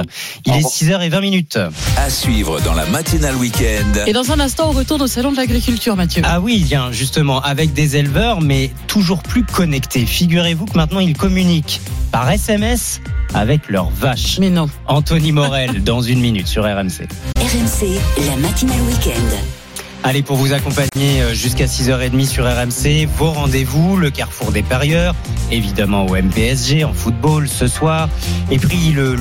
[0.47, 1.59] Il est 6h20 minutes.
[1.97, 4.05] À suivre dans la matinale week-end.
[4.09, 6.23] Et dans un instant, on retourne au salon de l'agriculture, Mathieu.
[6.27, 10.07] Ah oui, bien justement, avec des éleveurs, mais toujours plus connectés.
[10.07, 13.01] Figurez-vous que maintenant ils communiquent par SMS
[13.33, 14.41] avec leurs vaches.
[14.41, 14.69] Mais non.
[14.89, 17.07] Anthony Morel, dans une minute sur RMC.
[17.37, 19.62] RMC, la matinale week-end.
[20.05, 25.15] Allez, pour vous accompagner euh, jusqu'à 6h30 sur RMC, vos rendez-vous, le carrefour des parieurs,
[25.53, 28.09] évidemment au MPSG, en football ce soir,
[28.51, 29.17] et puis le,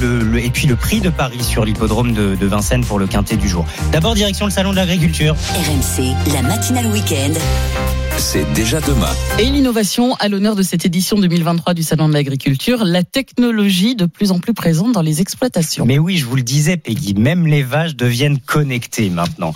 [0.76, 3.66] prix de Paris sur l'hippodrome de, de Vincennes pour le quintet du jour.
[3.92, 5.36] D'abord, direction le salon de l'agriculture.
[5.54, 7.34] RMC, la matinale week-end.
[8.22, 9.10] C'est déjà demain.
[9.40, 14.06] Et l'innovation à l'honneur de cette édition 2023 du Salon de l'Agriculture, la technologie de
[14.06, 15.88] plus en plus présente dans les exploitations.
[15.88, 19.54] Mais oui, je vous le disais, Peggy, même les vaches deviennent connectées maintenant.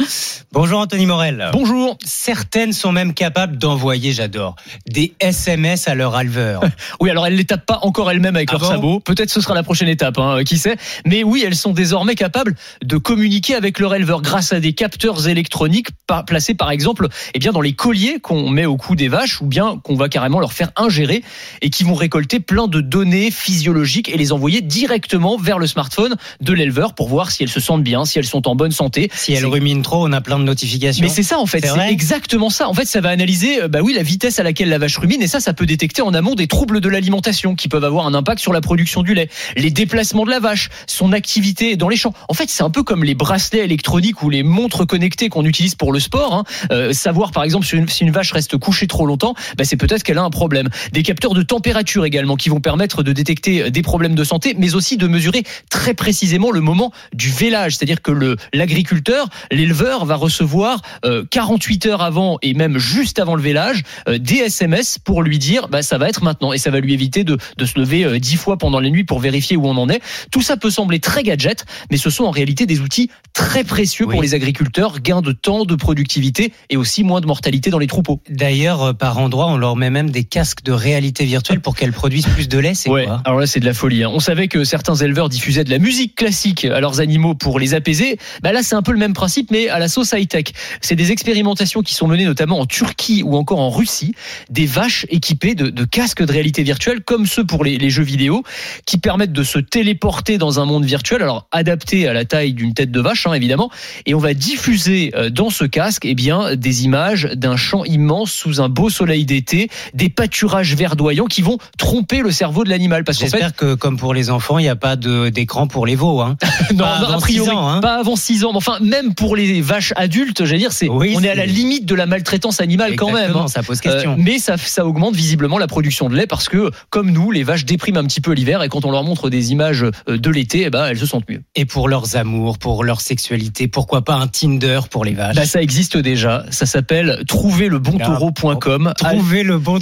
[0.51, 1.51] Bonjour Anthony Morel.
[1.54, 1.95] Bonjour.
[2.04, 4.56] Certaines sont même capables d'envoyer, j'adore,
[4.89, 6.62] des SMS à leur éleveur.
[7.01, 8.99] Oui, alors elles les tapent pas encore elles-mêmes avec Ah leur bon sabot.
[8.99, 10.78] Peut-être ce sera la prochaine étape, hein, qui sait.
[11.06, 15.28] Mais oui, elles sont désormais capables de communiquer avec leur éleveur grâce à des capteurs
[15.28, 15.89] électroniques
[16.25, 19.46] placés, par exemple, eh bien dans les colliers qu'on met au cou des vaches, ou
[19.46, 21.24] bien qu'on va carrément leur faire ingérer
[21.62, 26.15] et qui vont récolter plein de données physiologiques et les envoyer directement vers le smartphone
[26.41, 29.12] de l'éleveur pour voir si elles se sentent bien, si elles sont en bonne santé.
[29.13, 31.04] Si elles ruminent trop, on a plein de notifications.
[31.04, 32.68] Mais c'est ça en fait, C'est exactement ça.
[32.68, 35.22] En fait, ça va analyser euh, bah oui, la vitesse à laquelle la vache rumine
[35.22, 38.13] et ça ça peut détecter en amont des troubles de l'alimentation qui peuvent avoir un
[38.13, 41.98] impact sur la production du lait, les déplacements de la vache, son activité dans les
[41.98, 42.13] champs.
[42.30, 45.76] En fait, c'est un peu comme les bracelets électroniques ou les montres connectées qu'on utilise
[45.76, 46.44] pour le sport, hein.
[46.72, 49.78] Euh, savoir par exemple si une, si une vache reste couchée trop longtemps, bah, c'est
[49.78, 50.69] peut-être qu'elle a un problème.
[50.93, 54.56] Des capteurs de température également qui vont permettre de détecter euh, des problèmes de santé
[54.58, 60.06] mais aussi de mesurer très précisément le moment du vélage, c'est-à-dire que le l'agriculteur, l'éleveur
[60.06, 65.00] va recevoir euh, 48 heures avant et même juste avant le vélage euh, des SMS
[65.00, 67.65] pour lui dire bah ça va être maintenant et ça va lui éviter de, de
[67.65, 70.02] se lever euh, 10 fois pendant les nuits pour vérifier où on en est.
[70.32, 74.08] Tout ça peut sembler très gadget, mais ce sont en réalité des outils très précieux
[74.08, 77.88] pour les agriculteurs, gain de temps, de productivité et aussi moins de mortalité dans les
[77.88, 78.21] troupeaux.
[78.30, 81.92] D'ailleurs, euh, par endroit, on leur met même des casques de réalité virtuelle pour qu'elles
[81.94, 82.74] produisent plus de lait.
[82.74, 84.04] C'est Ouais, quoi alors là c'est de la folie.
[84.04, 84.10] hein.
[84.12, 87.76] On savait que certains éleveurs diffusaient de la musique classique à leurs animaux pour les
[87.76, 88.18] apaiser.
[88.42, 90.46] Bah là c'est un peu le même principe mais à la sauce high tech.
[90.82, 94.16] C'est des expérimentations qui sont menées notamment en Turquie ou encore en Russie.
[94.50, 98.04] Des vaches équipées de, de casques de réalité virtuelle comme ceux pour les, les jeux
[98.04, 98.44] vidéo
[98.88, 101.22] qui permettent de se téléporter dans un monde virtuel.
[101.22, 103.70] Alors adapté à la taille d'une tête de vache hein, évidemment.
[104.08, 108.14] Et on va diffuser euh, dans ce casque eh bien des images d'un champ immense
[108.25, 113.04] sous un beau soleil d'été, des pâturages verdoyants qui vont tromper le cerveau de l'animal.
[113.04, 115.86] Parce qu'en J'espère fait, que, comme pour les enfants, il n'y a pas d'écran pour
[115.86, 116.21] les veaux.
[116.21, 116.38] Hein.
[116.71, 117.82] non, Pas avant a priori, ans, hein.
[117.82, 118.51] pas avant 6 ans.
[118.54, 121.45] Mais Enfin, même pour les vaches adultes, j'allais dire, c'est, Oui, on est à la
[121.45, 123.36] limite de la maltraitance animale quand même.
[123.36, 123.47] Hein.
[123.47, 124.13] ça pose question.
[124.13, 127.43] Euh, mais ça, ça augmente visiblement la production de lait parce que, comme nous, les
[127.43, 130.30] vaches dépriment un petit peu l'hiver et quand on leur montre des images euh, de
[130.30, 131.41] l'été, eh ben, elles se sentent mieux.
[131.56, 135.36] Et pour leurs amours, pour leur sexualité, pourquoi pas un Tinder pour les vaches?
[135.36, 136.45] Bah, ça existe déjà.
[136.49, 137.23] Ça s'appelle.
[137.28, 137.97] Trouver le bon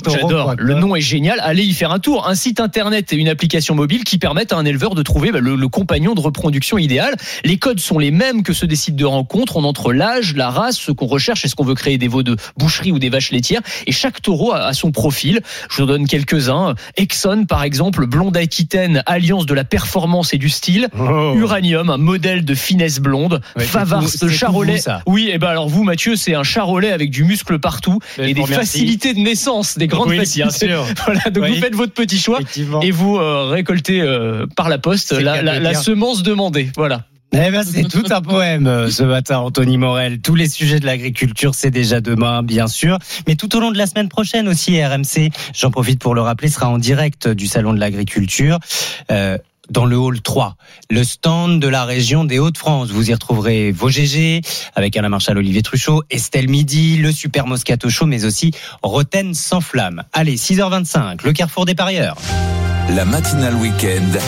[0.01, 0.19] taureau.
[0.21, 0.55] J'adore.
[0.57, 1.39] Le nom est génial.
[1.41, 2.27] Allez y faire un tour.
[2.27, 5.39] Un site internet et une application mobile qui permettent à un éleveur de trouver bah,
[5.39, 7.15] le, le compagnon de reproduction idéal.
[7.43, 9.57] Les codes sont les mêmes que ceux des sites de rencontres.
[9.57, 11.45] On entre l'âge, la race, ce qu'on recherche.
[11.45, 13.61] Est-ce qu'on veut créer des veaux de boucherie ou des vaches laitières?
[13.87, 15.41] Et chaque taureau a, a son profil.
[15.69, 16.75] Je vous en donne quelques-uns.
[16.97, 20.87] Exxon, par exemple, blonde aquitaine, alliance de la performance et du style.
[21.35, 23.41] Uranium, un modèle de finesse blonde.
[23.55, 23.59] Oh.
[23.59, 24.77] Ouais, Favars, charolais.
[24.77, 25.13] vous.
[25.13, 28.45] Oui, et ben alors vous, Mathieu, c'est un charolais avec du muscle partout et des
[28.45, 30.67] facilités de naissance, des grandes Oui, bien facilités.
[30.67, 30.85] sûr.
[31.05, 31.55] Voilà, donc Oui.
[31.55, 32.81] vous faites votre petit choix Effectivement.
[32.81, 36.69] et vous euh, récoltez euh, par la poste la, la- la semence demandée.
[36.77, 37.05] Voilà.
[37.35, 40.19] Eh ben, c'est tout un poème euh, ce matin, Anthony Morel.
[40.21, 42.99] Tous les sujets de l'agriculture, c'est déjà demain, bien sûr.
[43.27, 46.47] Mais tout au long de la semaine prochaine aussi, RMC, j'en profite pour le rappeler,
[46.49, 48.59] sera en direct du Salon de l'agriculture.
[49.11, 50.55] euh, dans le hall 3,
[50.89, 52.91] le stand de la région des Hauts-de-France.
[52.91, 54.41] Vous y retrouverez vos GG
[54.75, 59.61] avec Alain Marchal, Olivier Truchot, Estelle Midi, le Super Moscato Show, mais aussi Roten sans
[59.61, 60.03] flamme.
[60.13, 62.17] Allez, 6h25, le carrefour des parieurs.
[62.89, 64.19] La matinale week-end.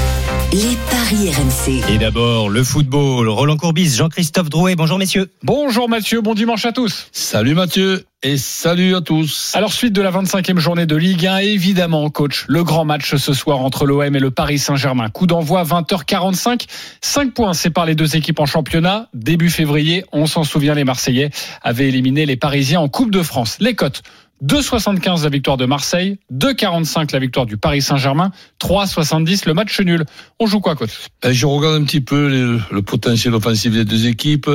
[0.53, 1.93] Les paris RMC.
[1.93, 3.27] Et d'abord, le football.
[3.27, 4.75] Roland Courbis, Jean-Christophe Drouet.
[4.75, 5.29] Bonjour, messieurs.
[5.43, 7.09] Bonjour Mathieu, bon dimanche à tous.
[7.11, 9.51] Salut Mathieu et salut à tous.
[9.55, 13.33] Alors suite de la 25e journée de Ligue 1, évidemment coach, le grand match ce
[13.33, 15.09] soir entre l'OM et le Paris Saint-Germain.
[15.09, 16.65] Coup d'envoi 20h45,
[17.01, 19.09] 5 points séparent les deux équipes en championnat.
[19.13, 21.29] Début février, on s'en souvient, les Marseillais
[21.61, 23.57] avaient éliminé les Parisiens en Coupe de France.
[23.59, 24.01] Les cotes
[24.43, 30.05] 2,75 la victoire de Marseille, 2,45 la victoire du Paris Saint-Germain, 3,70 le match nul.
[30.39, 30.91] On joue quoi, coach?
[31.23, 32.29] Ben, Je regarde un petit peu
[32.71, 34.49] le, potentiel offensif des deux équipes,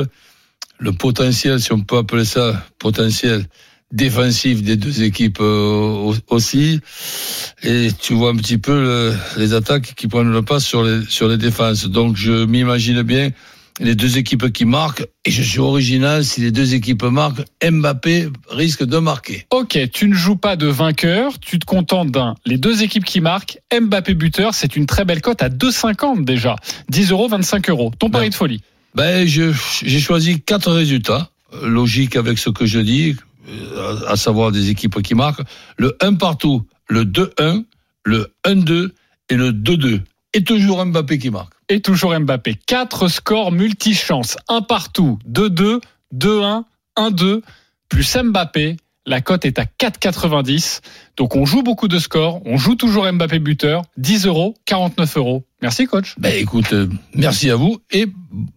[0.79, 3.45] le potentiel, si on peut appeler ça potentiel
[3.91, 6.79] défensif des deux équipes euh, au- aussi,
[7.61, 11.01] et tu vois un petit peu le- les attaques qui prennent le pas sur les
[11.09, 11.85] sur les défenses.
[11.87, 13.31] Donc je m'imagine bien
[13.81, 18.29] les deux équipes qui marquent, et je suis original, si les deux équipes marquent, Mbappé
[18.49, 19.47] risque de marquer.
[19.49, 22.35] Ok, tu ne joues pas de vainqueur, tu te contentes d'un.
[22.45, 26.55] Les deux équipes qui marquent, Mbappé buteur, c'est une très belle cote à 2,50 déjà.
[26.89, 27.91] 10 euros, 25 euros.
[27.97, 28.61] Ton pari de folie
[28.95, 31.29] Ben, j'ai choisi quatre résultats,
[31.63, 33.15] logiques avec ce que je dis,
[34.07, 35.41] à savoir des équipes qui marquent.
[35.77, 37.65] Le 1 partout, le 2-1,
[38.03, 38.91] le 1-2
[39.29, 40.01] et le 2-2.
[40.33, 41.53] Et toujours Mbappé qui marque.
[41.71, 42.55] Et toujours Mbappé.
[42.67, 44.35] Quatre scores multichance.
[44.49, 45.79] Un partout, 2-2,
[46.13, 46.65] 2-1,
[46.97, 47.41] 1-2,
[47.87, 48.75] plus Mbappé.
[49.05, 50.81] La cote est à 4,90.
[51.15, 52.41] Donc on joue beaucoup de scores.
[52.45, 53.83] On joue toujours Mbappé buteur.
[53.95, 55.45] 10 euros, 49 euros.
[55.61, 56.15] Merci coach.
[56.17, 58.05] Ben écoute, euh, merci à vous et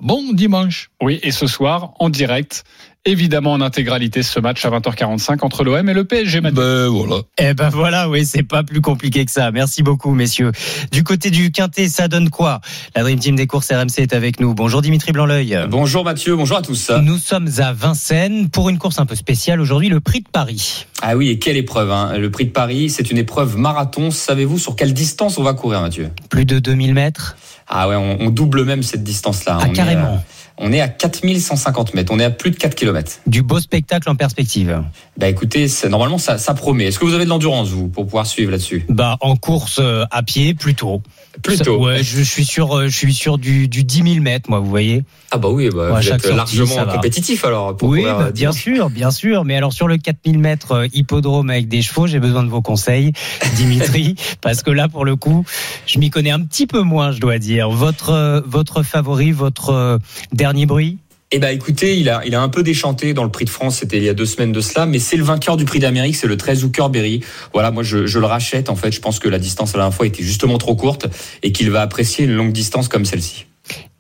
[0.01, 0.91] bon dimanche.
[1.01, 2.65] Oui, et ce soir, en direct,
[3.05, 6.41] évidemment en intégralité, ce match à 20h45 entre l'OM et le PSG.
[6.41, 6.57] Mathieu.
[6.57, 7.23] Ben voilà.
[7.39, 9.51] Eh ben voilà, oui, c'est pas plus compliqué que ça.
[9.51, 10.53] Merci beaucoup, messieurs.
[10.91, 12.61] Du côté du Quintet, ça donne quoi?
[12.97, 14.55] La Dream Team des courses RMC est avec nous.
[14.55, 15.59] Bonjour Dimitri Blanc-L'œil.
[15.69, 16.91] Bonjour Mathieu, bonjour à tous.
[17.03, 20.87] Nous sommes à Vincennes pour une course un peu spéciale aujourd'hui, le Prix de Paris.
[21.03, 22.17] Ah oui, et quelle épreuve hein.
[22.17, 24.11] Le prix de Paris, c'est une épreuve marathon.
[24.11, 26.09] Savez-vous sur quelle distance on va courir, Mathieu?
[26.31, 27.37] Plus de 2000 mètres
[27.69, 29.59] Ah ouais, on, on double même cette distance-là.
[29.61, 30.15] Ah, on carrément.
[30.15, 30.19] Est, euh,
[30.59, 33.21] on est à 4150 mètres, on est à plus de 4 km.
[33.27, 34.83] Du beau spectacle en perspective.
[35.17, 36.87] Bah écoutez, normalement ça, ça promet.
[36.87, 38.85] Est-ce que vous avez de l'endurance, vous, pour pouvoir suivre là-dessus?
[38.89, 41.03] Bah en course euh, à pied, plutôt.
[41.43, 41.85] Plutôt.
[41.85, 44.69] Ouais, je suis sur, euh, je suis sur du, du 10 000 mètres, moi, vous
[44.69, 45.03] voyez.
[45.31, 47.77] Ah bah oui, bah, à vous chaque êtes sortie, largement compétitif alors.
[47.77, 49.45] Pour oui, bah, euh, bien sûr, bien sûr.
[49.45, 52.63] Mais alors sur le 4000 mètres euh, hippodrome avec des chevaux, j'ai besoin de vos
[52.63, 53.13] conseils,
[53.57, 55.45] Dimitri, parce que là, pour le coup,
[55.87, 57.71] je m'y connais un petit peu moins, je dois dire.
[57.71, 59.99] Votre, votre favori, votre
[60.33, 60.99] dernier bruit?
[61.31, 64.05] Eh ben écoutez, il a, un peu déchanté dans le prix de France, c'était il
[64.05, 66.37] y a deux semaines de cela, mais c'est le vainqueur du prix d'Amérique, c'est le
[66.37, 67.21] 13 Hooker Berry.
[67.53, 70.07] Voilà, moi je, le rachète en fait, je pense que la distance à la fois
[70.07, 71.07] était justement trop courte
[71.43, 73.47] et qu'il va apprécier une longue distance comme celle-ci.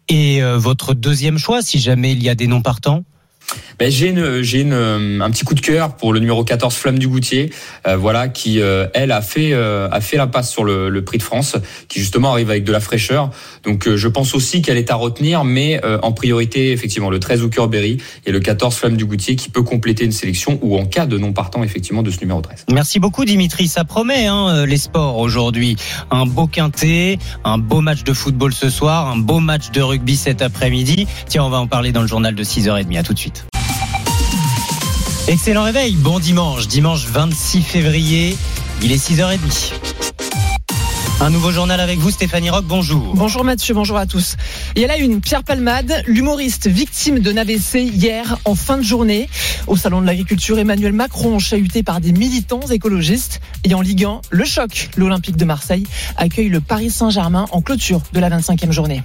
[0.08, 3.04] Et euh, votre deuxième choix, si jamais il y a des noms partants?
[3.78, 6.74] Ben, j'ai une, j'ai une, euh, un petit coup de cœur pour le numéro 14
[6.74, 7.50] Flamme du Goutier,
[7.86, 11.18] euh, voilà, qui euh, elle a fait euh, a fait l'impasse sur le, le Prix
[11.18, 11.56] de France,
[11.88, 13.30] qui justement arrive avec de la fraîcheur.
[13.64, 17.18] Donc euh, je pense aussi qu'elle est à retenir, mais euh, en priorité effectivement le
[17.18, 20.78] 13 Hooker Berry et le 14 Flamme du Goutier qui peut compléter une sélection ou
[20.78, 22.66] en cas de non partant effectivement de ce numéro 13.
[22.70, 25.76] Merci beaucoup Dimitri, ça promet hein, les sports aujourd'hui.
[26.10, 30.16] Un beau quintet, un beau match de football ce soir, un beau match de rugby
[30.16, 31.06] cet après-midi.
[31.28, 32.98] Tiens, on va en parler dans le journal de 6h30.
[32.98, 33.44] À tout de suite.
[35.26, 38.36] Excellent réveil, bon dimanche, dimanche 26 février,
[38.82, 39.72] il est 6h30.
[41.20, 43.14] Un nouveau journal avec vous, Stéphanie Rock, bonjour.
[43.14, 44.36] Bonjour Mathieu, bonjour à tous.
[44.76, 48.82] Il y a là une Pierre Palmade, l'humoriste victime d'un AVC hier en fin de
[48.82, 49.28] journée.
[49.66, 53.40] Au Salon de l'Agriculture, Emmanuel Macron, chahuté par des militants écologistes.
[53.64, 55.86] Et en Ligue 1, le choc, l'Olympique de Marseille
[56.18, 59.02] accueille le Paris Saint-Germain en clôture de la 25e journée.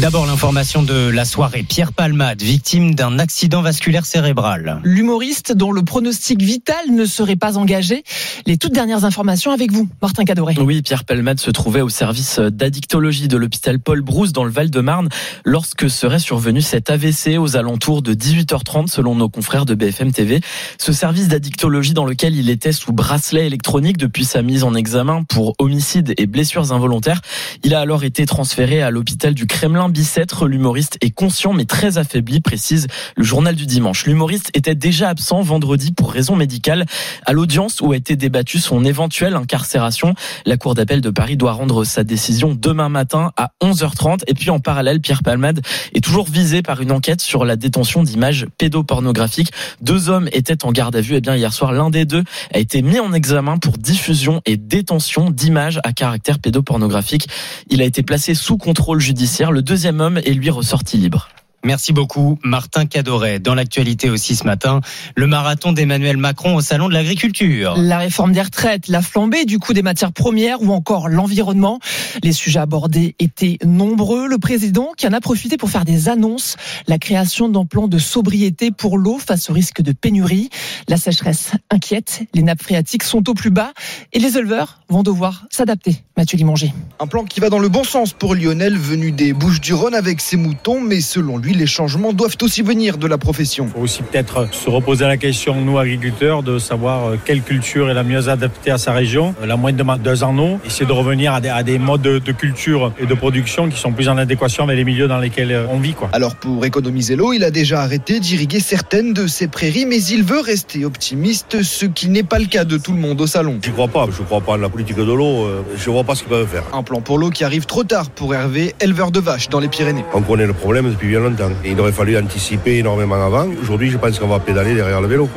[0.00, 1.62] D'abord l'information de la soirée.
[1.68, 4.80] Pierre Palmade, victime d'un accident vasculaire cérébral.
[4.84, 8.02] L'humoriste dont le pronostic vital ne serait pas engagé.
[8.46, 10.54] Les toutes dernières informations avec vous, Martin Cadoré.
[10.58, 15.10] Oui, Pierre Palmade se trouvait au service d'addictologie de l'hôpital Paul Brousse dans le Val-de-Marne
[15.44, 20.40] lorsque serait survenu cet AVC aux alentours de 18h30 selon nos confrères de BFM TV.
[20.78, 25.22] Ce service d'addictologie dans lequel il était sous bracelet électronique depuis sa mise en examen
[25.24, 27.20] pour homicide et blessures involontaires.
[27.62, 31.98] Il a alors été transféré à l'hôpital du Kremlin Bicêtre, l'humoriste est conscient mais très
[31.98, 34.06] affaibli, précise le journal du dimanche.
[34.06, 36.86] L'humoriste était déjà absent vendredi pour raison médicale
[37.26, 40.14] à l'audience où a été débattue son éventuelle incarcération.
[40.46, 44.20] La Cour d'appel de Paris doit rendre sa décision demain matin à 11h30.
[44.26, 45.60] Et puis en parallèle, Pierre Palmade
[45.94, 49.52] est toujours visé par une enquête sur la détention d'images pédopornographiques.
[49.80, 51.14] Deux hommes étaient en garde à vue.
[51.14, 54.56] Et bien hier soir, l'un des deux a été mis en examen pour diffusion et
[54.56, 57.28] détention d'images à caractère pédopornographique.
[57.68, 59.52] Il a été placé sous contrôle judiciaire.
[59.52, 61.30] Le deuxième homme est lui ressorti libre.
[61.64, 63.38] Merci beaucoup, Martin Cadoret.
[63.38, 64.80] Dans l'actualité aussi ce matin,
[65.14, 67.74] le marathon d'Emmanuel Macron au Salon de l'Agriculture.
[67.76, 71.78] La réforme des retraites, la flambée du coût des matières premières ou encore l'environnement.
[72.24, 74.26] Les sujets abordés étaient nombreux.
[74.26, 76.56] Le président qui en a profité pour faire des annonces.
[76.88, 80.50] La création d'un plan de sobriété pour l'eau face au risque de pénurie.
[80.88, 82.22] La sécheresse inquiète.
[82.34, 83.72] Les nappes phréatiques sont au plus bas
[84.12, 86.02] et les éleveurs vont devoir s'adapter.
[86.16, 86.72] Mathieu Limanger.
[87.00, 90.36] Un plan qui va dans le bon sens pour Lionel, venu des Bouches-du-Rhône avec ses
[90.36, 93.66] moutons, mais selon lui, les changements doivent aussi venir de la profession.
[93.66, 97.90] Il faut aussi peut-être se reposer la question, nous agriculteurs, de savoir euh, quelle culture
[97.90, 101.34] est la mieux adaptée à sa région, la moins demandeuse en eau, essayer de revenir
[101.34, 104.64] à des, à des modes de culture et de production qui sont plus en adéquation
[104.64, 105.94] avec les milieux dans lesquels euh, on vit.
[105.94, 106.08] Quoi.
[106.12, 110.22] Alors pour économiser l'eau, il a déjà arrêté d'irriguer certaines de ses prairies, mais il
[110.22, 113.58] veut rester optimiste, ce qui n'est pas le cas de tout le monde au salon.
[113.62, 116.14] Je crois pas, je crois pas à la politique de l'eau, euh, je vois pas
[116.14, 116.64] ce qu'ils peuvent faire.
[116.72, 119.68] Un plan pour l'eau qui arrive trop tard pour Hervé, éleveur de vaches dans les
[119.68, 120.04] Pyrénées.
[120.14, 121.41] On connaît le problème depuis bien longtemps.
[121.64, 123.46] Il aurait fallu anticiper énormément avant.
[123.60, 125.28] Aujourd'hui, je pense qu'on va pédaler derrière le vélo.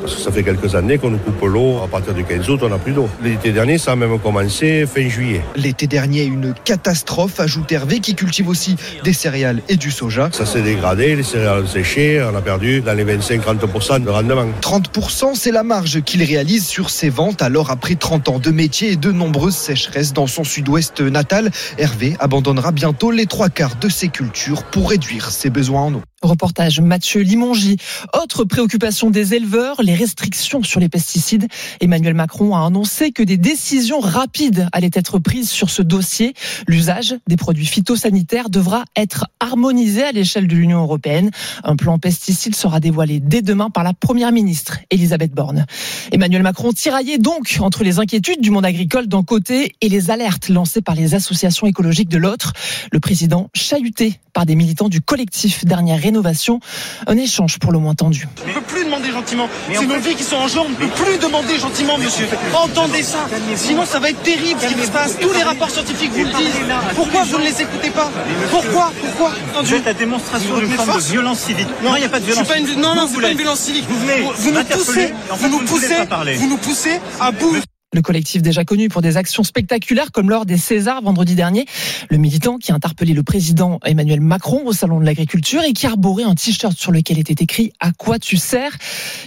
[0.00, 1.80] Parce que ça fait quelques années qu'on nous coupe l'eau.
[1.84, 3.08] À partir du 15 août, on n'a plus d'eau.
[3.22, 5.42] L'été dernier, ça a même commencé fin juillet.
[5.56, 10.30] L'été dernier, une catastrophe, ajoute Hervé, qui cultive aussi des céréales et du soja.
[10.32, 14.46] Ça s'est dégradé, les céréales ont séché, on a perdu dans les 25-30% de rendement.
[14.60, 17.42] 30%, c'est la marge qu'il réalise sur ses ventes.
[17.42, 22.16] Alors, après 30 ans de métier et de nombreuses sécheresses dans son sud-ouest natal, Hervé
[22.20, 26.02] abandonnera bientôt les trois quarts de ses cultures pour réduire ses besoins en eau.
[26.22, 27.78] Reportage Mathieu Limongi.
[28.22, 31.48] Autre préoccupation des éleveurs, les restrictions sur les pesticides.
[31.80, 36.34] Emmanuel Macron a annoncé que des décisions rapides allaient être prises sur ce dossier.
[36.68, 41.30] L'usage des produits phytosanitaires devra être harmonisé à l'échelle de l'Union européenne.
[41.64, 45.64] Un plan pesticides sera dévoilé dès demain par la première ministre, Elisabeth Borne.
[46.12, 50.50] Emmanuel Macron tiraillait donc entre les inquiétudes du monde agricole d'un côté et les alertes
[50.50, 52.52] lancées par les associations écologiques de l'autre.
[52.92, 56.60] Le président chahuté par des militants du collectif Dernière Rénovation.
[57.06, 58.26] Un échange pour le moins tendu.
[58.44, 59.48] On ne peut plus demander gentiment.
[59.72, 60.60] C'est nos vies qui sont en jeu.
[60.60, 62.26] On ne peut plus demander gentiment, monsieur.
[62.54, 63.26] Entendez ça.
[63.56, 65.18] Sinon, ça va être terrible ce qui se passe.
[65.18, 66.60] Tous les rapports scientifiques vous le disent.
[66.94, 68.10] Pourquoi vous ne les écoutez pas
[68.50, 71.68] Pourquoi Pourquoi Vous êtes la démonstration d'une forme de violence civique.
[71.82, 72.76] Non, il n'y a pas de violence civique.
[72.78, 73.84] Non, non, c'est pas une violence civique.
[73.88, 73.96] Vous,
[74.36, 75.94] vous nous poussez, vous nous poussez,
[76.36, 77.56] vous nous poussez à bout.
[77.92, 81.66] Le collectif déjà connu pour des actions spectaculaires comme lors des Césars vendredi dernier.
[82.08, 85.86] Le militant qui a interpellé le président Emmanuel Macron au salon de l'agriculture et qui
[85.86, 88.70] arborait un t-shirt sur lequel était écrit À quoi tu sers?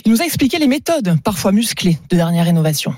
[0.05, 2.95] Il nous a expliqué les méthodes, parfois musclées, de dernière rénovation.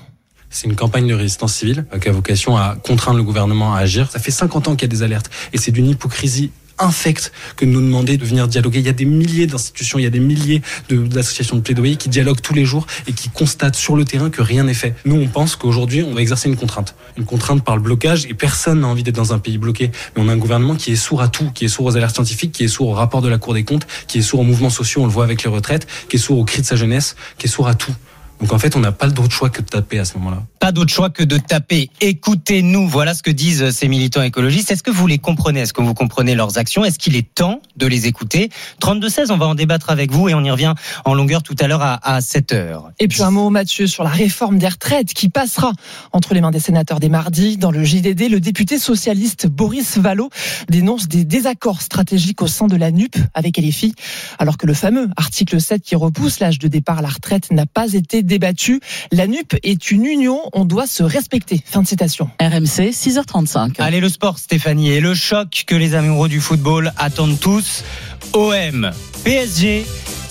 [0.50, 4.08] C'est une campagne de résistance civile qui a vocation à contraindre le gouvernement à agir.
[4.08, 7.64] Ça fait 50 ans qu'il y a des alertes et c'est d'une hypocrisie infecte que
[7.64, 8.80] de nous demander de venir dialoguer.
[8.80, 12.08] Il y a des milliers d'institutions, il y a des milliers d'associations de, plaidoyer qui
[12.08, 14.94] dialoguent tous les jours et qui constatent sur le terrain que rien n'est fait.
[15.04, 16.94] Nous, on pense qu'aujourd'hui, on va exercer une contrainte.
[17.16, 19.90] Une contrainte par le blocage et personne n'a envie d'être dans un pays bloqué.
[20.16, 22.14] Mais on a un gouvernement qui est sourd à tout, qui est sourd aux alertes
[22.14, 24.44] scientifiques, qui est sourd au rapport de la Cour des comptes, qui est sourd aux
[24.44, 26.76] mouvements sociaux, on le voit avec les retraites, qui est sourd aux cris de sa
[26.76, 27.94] jeunesse, qui est sourd à tout.
[28.40, 30.42] Donc en fait, on n'a pas d'autre choix que de taper à ce moment-là.
[30.66, 31.90] Pas d'autre choix que de taper.
[32.00, 32.88] Écoutez-nous.
[32.88, 34.72] Voilà ce que disent ces militants écologistes.
[34.72, 35.60] Est-ce que vous les comprenez?
[35.60, 36.84] Est-ce que vous comprenez leurs actions?
[36.84, 38.50] Est-ce qu'il est temps de les écouter?
[38.82, 40.74] 32-16, on va en débattre avec vous et on y revient
[41.04, 42.90] en longueur tout à l'heure à, à 7 heures.
[42.98, 45.70] Et puis un mot, Mathieu, sur la réforme des retraites qui passera
[46.10, 47.58] entre les mains des sénateurs des mardis.
[47.58, 50.30] Dans le JDD, le député socialiste Boris Vallot
[50.68, 53.94] dénonce des désaccords stratégiques au sein de la NUP avec LFI,
[54.40, 57.66] alors que le fameux article 7 qui repousse l'âge de départ à la retraite n'a
[57.66, 58.80] pas été débattu.
[59.12, 61.62] La NUP est une union, on doit se respecter.
[61.64, 62.30] Fin de citation.
[62.40, 63.74] RMC, 6h35.
[63.78, 67.84] Allez, le sport, Stéphanie, et le choc que les amoureux du football attendent tous.
[68.32, 68.90] OM,
[69.22, 69.86] PSG,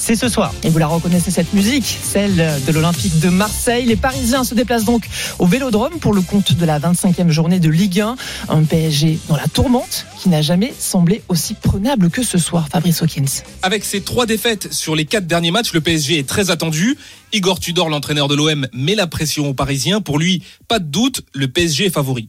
[0.05, 0.53] c'est ce soir.
[0.61, 3.85] Et vous la reconnaissez cette musique, celle de l'Olympique de Marseille.
[3.85, 5.07] Les Parisiens se déplacent donc
[5.39, 8.15] au Vélodrome pour le compte de la 25e journée de Ligue 1.
[8.49, 12.67] Un PSG dans la tourmente qui n'a jamais semblé aussi prenable que ce soir.
[12.71, 13.41] Fabrice Hawkins.
[13.63, 16.99] Avec ses trois défaites sur les quatre derniers matchs, le PSG est très attendu.
[17.33, 20.01] Igor Tudor, l'entraîneur de l'OM, met la pression aux Parisiens.
[20.01, 22.27] Pour lui, pas de doute, le PSG est favori.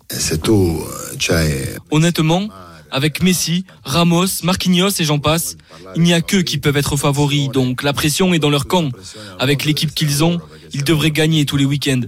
[1.90, 2.48] Honnêtement,
[2.96, 5.58] avec Messi, Ramos, Marquinhos et j'en passe,
[5.96, 8.88] il n'y a qu'eux qui peuvent être favoris, donc la pression est dans leur camp.
[9.38, 10.40] Avec l'équipe qu'ils ont,
[10.72, 12.02] ils devraient gagner tous les week-ends.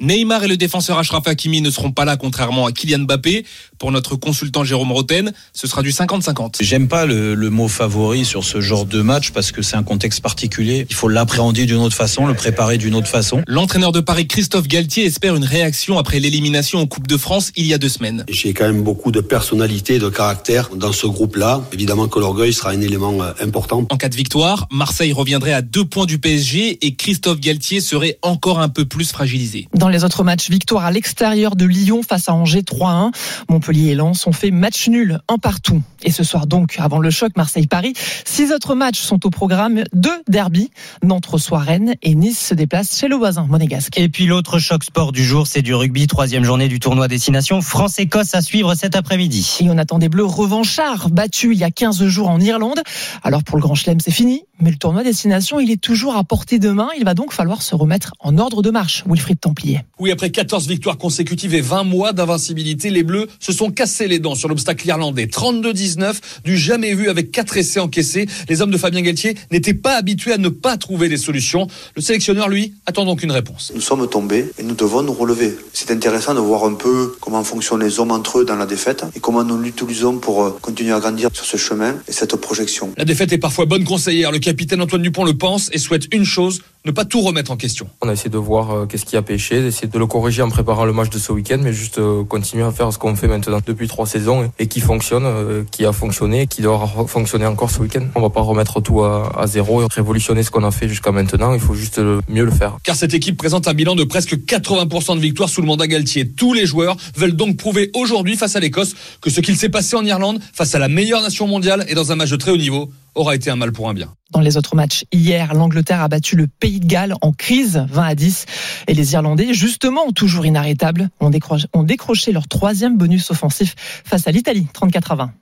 [0.00, 3.44] Neymar et le défenseur Achraf Hakimi ne seront pas là, contrairement à Kylian Mbappé.
[3.78, 6.56] Pour notre consultant Jérôme Roten, ce sera du 50-50.
[6.60, 9.82] J'aime pas le, le, mot favori sur ce genre de match parce que c'est un
[9.82, 10.86] contexte particulier.
[10.90, 13.42] Il faut l'appréhender d'une autre façon, le préparer d'une autre façon.
[13.46, 17.66] L'entraîneur de Paris, Christophe Galtier, espère une réaction après l'élimination en Coupe de France il
[17.66, 18.24] y a deux semaines.
[18.28, 21.62] J'ai quand même beaucoup de personnalité, de caractère dans ce groupe-là.
[21.72, 23.86] Évidemment que l'orgueil sera un élément important.
[23.90, 28.18] En cas de victoire, Marseille reviendrait à deux points du PSG et Christophe Galtier serait
[28.22, 29.68] encore un peu plus fragilisé.
[29.74, 33.12] Dans les autres matchs, victoire à l'extérieur de Lyon face à Angers 3-1.
[33.48, 35.82] Montpellier et Lens ont fait match nul, un partout.
[36.02, 39.84] Et ce soir donc, avant le choc Marseille-Paris, six autres matchs sont au programme.
[39.92, 40.70] Deux derby.
[41.02, 43.98] Nantes reçoit Rennes et Nice se déplace chez le voisin monégasque.
[43.98, 47.60] Et puis l'autre choc sport du jour, c'est du rugby, troisième journée du tournoi Destination
[47.60, 49.58] France-Écosse à suivre cet après-midi.
[49.60, 52.80] Et on attend des Bleus revanchards, battus il y a 15 jours en Irlande.
[53.22, 54.42] Alors pour le Grand Chelem, c'est fini.
[54.60, 56.79] Mais le tournoi Destination, il est toujours à portée de main.
[56.96, 59.04] Il va donc falloir se remettre en ordre de marche.
[59.06, 59.80] Wilfried Templier.
[59.98, 64.18] Oui, après 14 victoires consécutives et 20 mois d'invincibilité, les Bleus se sont cassés les
[64.18, 65.26] dents sur l'obstacle irlandais.
[65.26, 68.26] 32-19, du jamais vu avec 4 essais encaissés.
[68.48, 71.66] Les hommes de Fabien Galtier n'étaient pas habitués à ne pas trouver des solutions.
[71.96, 73.72] Le sélectionneur, lui, attend donc une réponse.
[73.74, 75.56] Nous sommes tombés et nous devons nous relever.
[75.72, 79.04] C'est intéressant de voir un peu comment fonctionnent les hommes entre eux dans la défaite
[79.14, 82.92] et comment nous l'utilisons pour continuer à grandir sur ce chemin et cette projection.
[82.96, 84.32] La défaite est parfois bonne conseillère.
[84.32, 87.56] Le capitaine Antoine Dupont le pense et souhaite une chose, ne pas tout remettre en
[87.56, 87.88] question.
[88.00, 90.48] On a essayé de voir euh, qu'est-ce qui a pêché, d'essayer de le corriger en
[90.48, 93.28] préparant le match de ce week-end, mais juste euh, continuer à faire ce qu'on fait
[93.28, 96.88] maintenant depuis trois saisons et, et qui fonctionne, euh, qui a fonctionné, et qui doit
[97.06, 98.06] fonctionner encore ce week-end.
[98.14, 101.12] On va pas remettre tout à, à zéro et révolutionner ce qu'on a fait jusqu'à
[101.12, 101.52] maintenant.
[101.52, 102.78] Il faut juste mieux le faire.
[102.82, 106.30] Car cette équipe présente un bilan de presque 80% de victoires sous le mandat Galtier.
[106.30, 109.96] Tous les joueurs veulent donc prouver aujourd'hui face à l'Écosse que ce qu'il s'est passé
[109.96, 112.56] en Irlande, face à la meilleure nation mondiale et dans un match de très haut
[112.56, 114.14] niveau, aura été un mal pour un bien.
[114.30, 118.02] Dans les autres matchs, hier, l'Angleterre a battu le Pays de Galles en crise, 20
[118.02, 118.46] à 10.
[118.86, 124.26] Et les Irlandais, justement, toujours inarrêtables, ont décroché, ont décroché leur troisième bonus offensif face
[124.28, 125.32] à l'Italie, 34 à 20.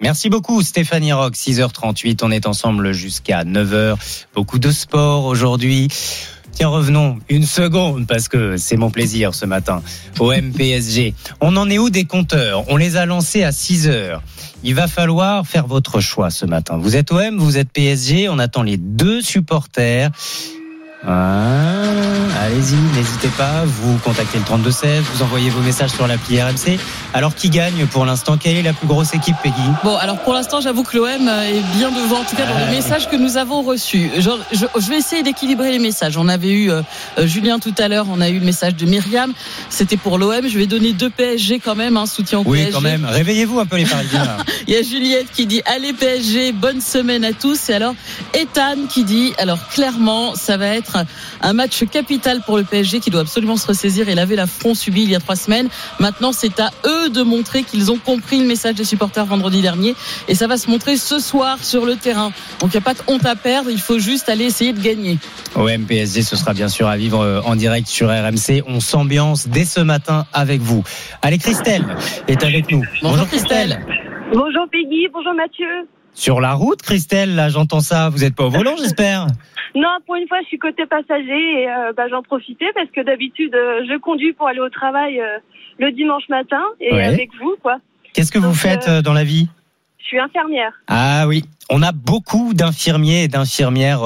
[0.00, 3.96] Merci beaucoup Stéphanie Rock, 6h38, on est ensemble jusqu'à 9h.
[4.32, 5.88] Beaucoup de sport aujourd'hui.
[6.52, 9.82] Tiens, revenons une seconde parce que c'est mon plaisir ce matin.
[10.18, 11.14] Au MPSG.
[11.40, 12.64] On en est où des compteurs?
[12.68, 14.22] On les a lancés à 6 heures.
[14.64, 16.76] Il va falloir faire votre choix ce matin.
[16.76, 18.28] Vous êtes OM, vous êtes PSG.
[18.28, 20.10] On attend les deux supporters.
[21.06, 21.84] Ah,
[22.42, 23.64] allez-y, n'hésitez pas.
[23.64, 26.78] Vous contactez le 3216, vous envoyez vos messages sur l'appli RMC.
[27.14, 28.36] Alors, qui gagne pour l'instant?
[28.36, 29.54] Quelle est la plus grosse équipe, Peggy?
[29.84, 32.76] Bon, alors pour l'instant, j'avoue que l'OM est bien devant, en tout cas dans les
[32.76, 34.10] messages que nous avons reçus.
[34.16, 36.16] Je, je, je vais essayer d'équilibrer les messages.
[36.16, 36.82] On avait eu euh,
[37.18, 39.32] Julien tout à l'heure, on a eu le message de Myriam.
[39.70, 40.48] C'était pour l'OM.
[40.48, 42.66] Je vais donner deux PSG quand même, un soutien au oui, PSG.
[42.66, 43.04] Oui, quand même.
[43.04, 44.36] Réveillez-vous un peu les Parisiens.
[44.66, 47.70] Il y a Juliette qui dit Allez PSG, bonne semaine à tous.
[47.70, 47.94] Et alors,
[48.34, 50.87] Ethan qui dit Alors clairement, ça va être
[51.40, 55.02] un match capital pour le PSG qui doit absolument se ressaisir et laver l'affront subi
[55.02, 55.68] il y a trois semaines.
[56.00, 59.94] Maintenant, c'est à eux de montrer qu'ils ont compris le message des supporters vendredi dernier
[60.28, 62.32] et ça va se montrer ce soir sur le terrain.
[62.60, 64.80] Donc il n'y a pas de honte à perdre, il faut juste aller essayer de
[64.80, 65.18] gagner.
[65.54, 68.62] Au MPSG, ce sera bien sûr à vivre en direct sur RMC.
[68.66, 70.84] On s'ambiance dès ce matin avec vous.
[71.22, 71.84] Allez, Christelle
[72.26, 72.82] est avec nous.
[73.02, 73.84] Bonjour, bonjour Christelle.
[74.32, 75.88] Bonjour Peggy, bonjour Mathieu.
[76.18, 78.08] Sur la route, Christelle, là, j'entends ça.
[78.08, 79.28] Vous n'êtes pas au volant, j'espère
[79.76, 83.04] Non, pour une fois, je suis côté passager et euh, bah, j'en profitais parce que
[83.04, 85.38] d'habitude, euh, je conduis pour aller au travail euh,
[85.78, 87.04] le dimanche matin et ouais.
[87.04, 87.76] avec vous, quoi.
[88.14, 89.46] Qu'est-ce que Donc, vous faites dans la vie?
[90.00, 90.72] Je suis infirmière.
[90.88, 91.44] Ah oui.
[91.70, 94.00] On a beaucoup d'infirmiers et d'infirmières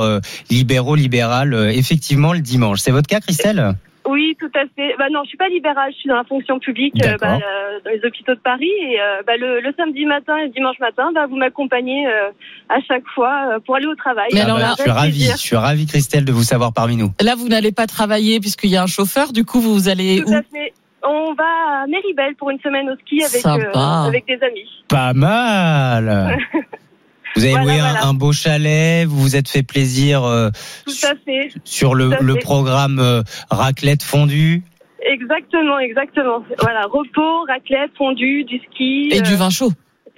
[0.51, 2.81] libéraux, libérales, effectivement, le dimanche.
[2.81, 3.75] C'est votre cas, Christelle?
[4.07, 4.95] Oui, tout à fait.
[4.99, 7.79] Bah non, je suis pas libérale, je suis dans la fonction publique euh, bah, euh,
[7.85, 10.79] dans les hôpitaux de Paris et euh, bah, le, le, samedi matin et le dimanche
[10.81, 12.31] matin, bah, vous m'accompagnez euh,
[12.69, 14.29] à chaque fois euh, pour aller au travail.
[14.33, 17.13] Mais alors là, je suis ravi, je suis ravi Christelle de vous savoir parmi nous.
[17.21, 20.31] Là, vous n'allez pas travailler puisqu'il y a un chauffeur, du coup vous allez Tout
[20.31, 20.73] où à fait.
[21.05, 24.05] On va à Méribel pour une semaine au ski avec Sympa.
[24.07, 24.69] avec des amis.
[24.89, 26.39] Pas mal.
[27.37, 28.07] Vous avez Voilà, loué un, voilà.
[28.07, 30.51] un beau chalet, vous vous êtes fait plaisir euh,
[30.87, 31.51] Tout à fait.
[31.65, 34.63] sur le, Tout à le programme euh, raclette fondue.
[35.05, 36.45] Exactement, exactement.
[36.61, 39.09] Voilà, repos, raclette, fondue, du ski.
[39.13, 39.73] Et euh, du vin chaud.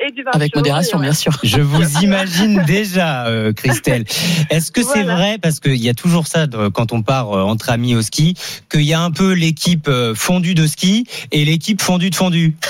[0.04, 1.32] Et du vin Avec chaud, modération, bien sûr.
[1.44, 4.04] Je vous imagine déjà, euh, Christelle.
[4.50, 7.42] Est-ce que c'est vrai, parce qu'il y a toujours ça de- quand on part euh,
[7.42, 8.34] entre amis au ski,
[8.70, 12.54] qu'il y a un peu l'équipe euh, fondue de ski et l'équipe fondue de fondue?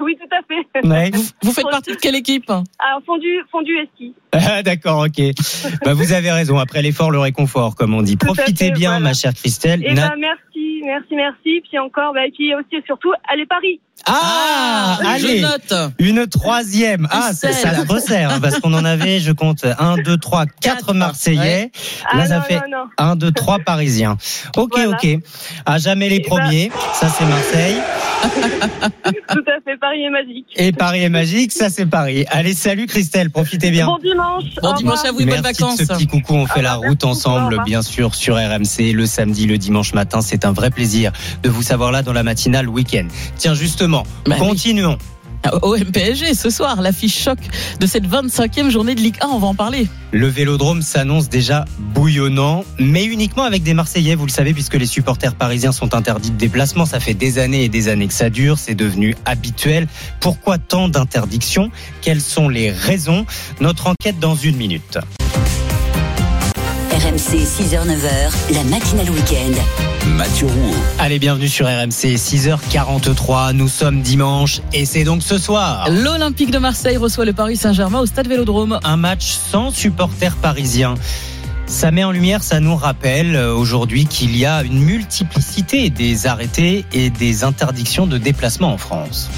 [0.04, 0.86] oui, tout à fait.
[0.88, 1.10] Ouais.
[1.12, 2.48] Vous, vous faites partie de quelle équipe?
[2.50, 4.14] Alors, fondue, fondue et ski.
[4.32, 5.22] Ah, D'accord, ok.
[5.84, 6.58] Bah, vous avez raison.
[6.58, 8.16] Après l'effort, le réconfort, comme on dit.
[8.16, 9.04] Tout Profitez fait, bien, voilà.
[9.04, 9.84] ma chère Christelle.
[9.84, 10.49] Et Na- ben merci,
[10.84, 11.60] merci, merci.
[11.68, 13.80] Puis encore, bah, et puis aussi et surtout, allez Paris.
[14.06, 15.74] Ah, je allez, note.
[15.98, 17.06] une troisième.
[17.10, 20.46] Ah, ça, ça se resserre, hein, parce qu'on en avait, je compte, un, deux, trois,
[20.46, 21.70] quatre Quatre, Marseillais.
[22.14, 22.84] Là, Ah ça non, fait non, non.
[22.96, 24.16] un, deux, trois Parisiens.
[24.56, 24.90] Ok, Voilà.
[24.92, 25.06] ok.
[25.66, 26.70] À jamais les Et ben- premiers.
[26.94, 27.76] Ça, c'est Marseille.
[29.28, 30.46] Tout à fait, Paris est magique.
[30.56, 31.52] Et Paris est magique.
[31.52, 32.24] Ça, c'est Paris.
[32.30, 33.30] Allez, salut Christelle.
[33.30, 33.86] Profitez bien.
[33.86, 34.44] Bon dimanche.
[34.62, 35.76] Bon dimanche à vous et bonnes Merci de vacances.
[35.78, 36.34] ce petit coucou.
[36.34, 39.58] On fait Ah la bah, route merci ensemble, bien sûr, sur RMC le samedi, le
[39.58, 40.20] dimanche matin.
[40.22, 41.12] C'est un vrai plaisir
[41.42, 43.06] de vous savoir là dans la matinale week-end.
[43.36, 44.46] Tiens, justement, Bah oui.
[44.48, 44.98] continuons.
[45.62, 47.38] Au MPSG ce soir, l'affiche choc
[47.80, 49.88] de cette 25e journée de Ligue 1, on va en parler.
[50.12, 54.84] Le vélodrome s'annonce déjà bouillonnant, mais uniquement avec des Marseillais, vous le savez, puisque les
[54.84, 56.84] supporters parisiens sont interdits de déplacement.
[56.84, 59.88] Ça fait des années et des années que ça dure, c'est devenu habituel.
[60.20, 61.70] Pourquoi tant d'interdictions?
[62.02, 63.24] Quelles sont les raisons?
[63.62, 64.98] Notre enquête dans une minute.
[66.92, 69.89] RMC 6h-9h, la matinale week-end.
[70.06, 70.74] Mathieu Rouault.
[70.98, 75.88] Allez, bienvenue sur RMC, 6h43, nous sommes dimanche et c'est donc ce soir.
[75.90, 78.78] L'Olympique de Marseille reçoit le Paris Saint-Germain au stade Vélodrome.
[78.84, 80.94] Un match sans supporters parisiens.
[81.70, 86.26] Ça met en lumière, ça nous rappelle euh, aujourd'hui qu'il y a une multiplicité des
[86.26, 89.30] arrêtés et des interdictions de déplacement en France.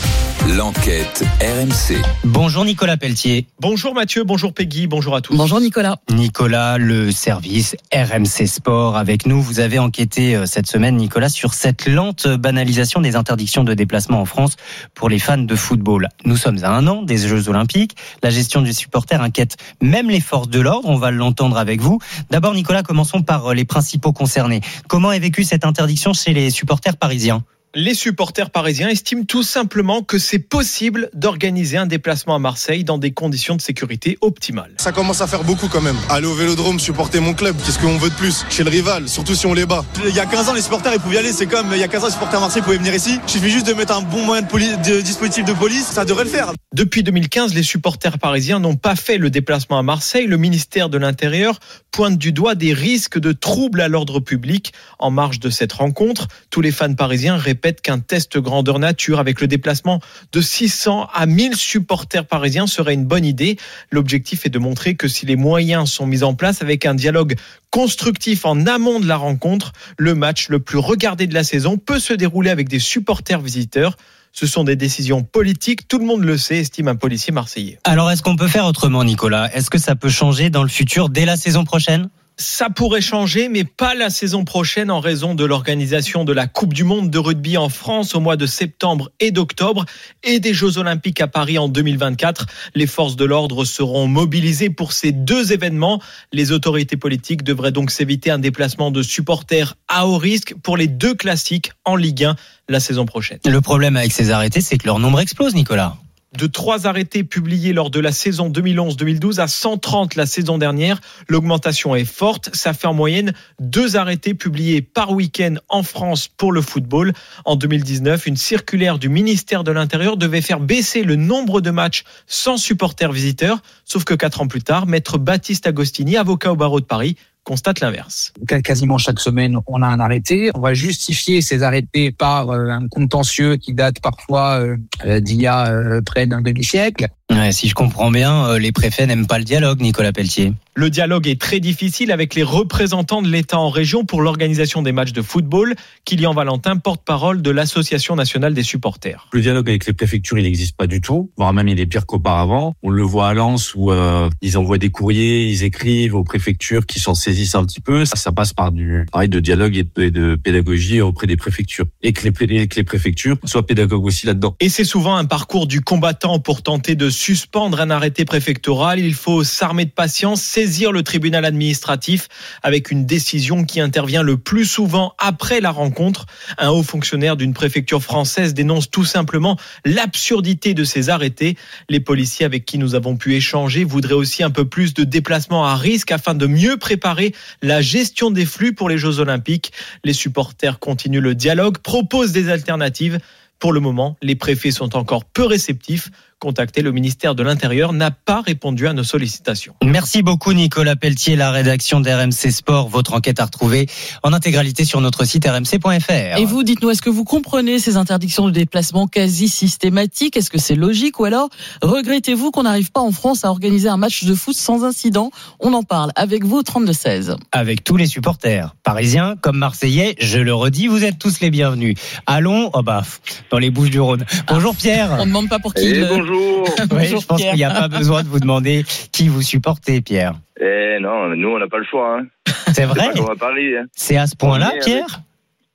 [0.57, 2.03] L'enquête RMC.
[2.25, 3.47] Bonjour Nicolas Pelletier.
[3.61, 5.37] Bonjour Mathieu, bonjour Peggy, bonjour à tous.
[5.37, 5.99] Bonjour Nicolas.
[6.11, 9.41] Nicolas, le service RMC Sport avec nous.
[9.41, 14.21] Vous avez enquêté euh, cette semaine, Nicolas, sur cette lente banalisation des interdictions de déplacement
[14.21, 14.57] en France
[14.95, 16.09] pour les fans de football.
[16.25, 17.95] Nous sommes à un an des Jeux Olympiques.
[18.23, 20.89] La gestion du supporter inquiète même les forces de l'ordre.
[20.89, 22.01] On va l'entendre avec vous.
[22.31, 24.61] D'abord, Nicolas, commençons par euh, les principaux concernés.
[24.89, 27.45] Comment est vécue cette interdiction chez les supporters parisiens?
[27.75, 32.99] Les supporters parisiens estiment tout simplement que c'est possible d'organiser un déplacement à Marseille dans
[32.99, 34.73] des conditions de sécurité optimales.
[34.77, 35.97] Ça commence à faire beaucoup quand même.
[36.11, 39.35] Aller au vélodrome, supporter mon club, qu'est-ce qu'on veut de plus Chez le rival, surtout
[39.35, 39.87] si on les bat.
[40.07, 41.33] Il y a 15 ans, les supporters ils pouvaient y aller.
[41.33, 43.19] C'est comme il y a 15 ans, les supporters à Marseille pouvaient venir ici.
[43.27, 46.05] Il suffit juste de mettre un bon moyen de, poli- de dispositif de police, ça
[46.05, 46.53] devrait le faire.
[46.75, 50.27] Depuis 2015, les supporters parisiens n'ont pas fait le déplacement à Marseille.
[50.27, 51.59] Le ministère de l'Intérieur
[51.91, 54.73] pointe du doigt des risques de troubles à l'ordre public.
[54.99, 59.41] En marge de cette rencontre, tous les fans parisiens répètent qu'un test grandeur nature avec
[59.41, 60.01] le déplacement
[60.33, 63.57] de 600 à 1000 supporters parisiens serait une bonne idée.
[63.93, 67.37] L'objectif est de montrer que si les moyens sont mis en place avec un dialogue
[67.71, 72.01] constructif en amont de la rencontre, le match le plus regardé de la saison peut
[72.01, 73.97] se dérouler avec des supporters visiteurs.
[74.33, 77.79] Ce sont des décisions politiques, tout le monde le sait, estime un policier marseillais.
[77.85, 79.55] Alors, est-ce qu'on peut faire autrement, Nicolas?
[79.55, 82.09] Est-ce que ça peut changer dans le futur dès la saison prochaine?
[82.37, 86.75] Ça pourrait changer, mais pas la saison prochaine en raison de l'organisation de la Coupe
[86.75, 89.85] du Monde de rugby en France au mois de septembre et d'octobre
[90.23, 92.47] et des Jeux Olympiques à Paris en 2024.
[92.75, 96.01] Les forces de l'ordre seront mobilisées pour ces deux événements.
[96.33, 100.89] Les autorités politiques devraient donc s'éviter un déplacement de supporters à haut risque pour les
[100.89, 102.37] deux classiques en Ligue 1
[102.69, 103.39] la saison prochaine.
[103.45, 105.97] Le problème avec ces arrêtés, c'est que leur nombre explose, Nicolas
[106.37, 111.01] de trois arrêtés publiés lors de la saison 2011-2012 à 130 la saison dernière.
[111.29, 112.55] L'augmentation est forte.
[112.55, 117.13] Ça fait en moyenne deux arrêtés publiés par week-end en France pour le football.
[117.45, 122.05] En 2019, une circulaire du ministère de l'Intérieur devait faire baisser le nombre de matchs
[122.27, 123.61] sans supporters visiteurs.
[123.85, 127.81] Sauf que quatre ans plus tard, maître Baptiste Agostini, avocat au barreau de Paris, constate
[127.81, 128.33] l'inverse.
[128.65, 130.51] Quasiment chaque semaine, on a un arrêté.
[130.55, 134.61] On va justifier ces arrêtés par euh, un contentieux qui date parfois
[135.05, 137.09] euh, d'il y a euh, près d'un demi-siècle.
[137.33, 140.53] Ouais, si je comprends bien, euh, les préfets n'aiment pas le dialogue, Nicolas Pelletier.
[140.75, 144.93] Le dialogue est très difficile avec les représentants de l'État en région pour l'organisation des
[144.93, 145.75] matchs de football.
[146.07, 149.29] Kylian Valentin, porte-parole de l'Association nationale des supporters.
[149.33, 152.07] Le dialogue avec les préfectures, il n'existe pas du tout, voire même il est pire
[152.07, 152.75] qu'auparavant.
[152.83, 156.87] On le voit à Lens où euh, ils envoient des courriers, ils écrivent aux préfectures
[156.87, 158.07] qui s'en saisissent un petit peu.
[158.07, 161.37] Ça, ça passe par du pareil de dialogue et de, et de pédagogie auprès des
[161.37, 164.57] préfectures et que les, et que les préfectures soient pédagogues aussi là-dedans.
[164.59, 168.99] Et c'est souvent un parcours du combattant pour tenter de suspendre un arrêté préfectoral.
[168.99, 172.27] Il faut s'armer de patience, saisir le tribunal administratif
[172.65, 176.27] avec une décision qui intervient le plus souvent après la rencontre.
[176.59, 181.57] Un haut fonctionnaire d'une préfecture française dénonce tout simplement l'absurdité de ces arrêtés.
[181.89, 185.65] Les policiers avec qui nous avons pu échanger voudraient aussi un peu plus de déplacements
[185.65, 189.71] à risque afin de mieux préparer la gestion des flux pour les Jeux Olympiques.
[190.03, 193.21] Les supporters continuent le dialogue, proposent des alternatives.
[193.63, 196.11] Pour le moment, les préfets sont encore peu réceptifs.
[196.43, 199.75] Contacté, le ministère de l'Intérieur n'a pas répondu à nos sollicitations.
[199.85, 202.89] Merci beaucoup Nicolas Pelletier, la rédaction d'RMC Sport.
[202.89, 203.87] Votre enquête à retrouver
[204.25, 206.39] en intégralité sur notre site rmc.fr.
[206.39, 210.37] Et vous, dites-nous, est-ce que vous comprenez ces interdictions de déplacement quasi systématiques?
[210.37, 211.21] Est-ce que c'est logique?
[211.21, 211.49] Ou alors
[211.81, 215.31] regrettez-vous qu'on n'arrive pas en France à organiser un match de foot sans incident?
[215.61, 217.37] On en parle avec vous au 32-16.
[217.53, 221.95] Avec tous les supporters, parisiens comme marseillais, je le redis, vous êtes tous les bienvenus.
[222.27, 223.05] Allons, oh bah,
[223.53, 224.25] dans les Bouches du Rhône.
[224.49, 225.13] Bonjour Pierre.
[225.13, 225.85] On ne demande pas pour qui.
[225.87, 226.32] Et le- bonjour.
[226.93, 230.35] Oui, je pense qu'il n'y a pas besoin de vous demander qui vous supportez, Pierre.
[230.61, 232.19] Eh non, nous on n'a pas le choix.
[232.21, 232.27] Hein.
[232.73, 233.09] C'est vrai.
[233.17, 233.85] Hein.
[233.95, 235.17] C'est à ce point-là, est Pierre avec-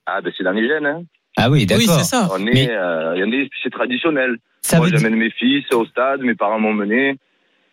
[0.06, 0.86] Ah ben c'est dans les gènes.
[0.86, 1.02] Hein.
[1.36, 2.00] Ah oui, d'accord.
[2.32, 4.36] On est, Mais- euh, il y en a, c'est traditionnel.
[4.62, 7.16] Ça Moi j'amène mes fils au stade, mes parents m'ont mené.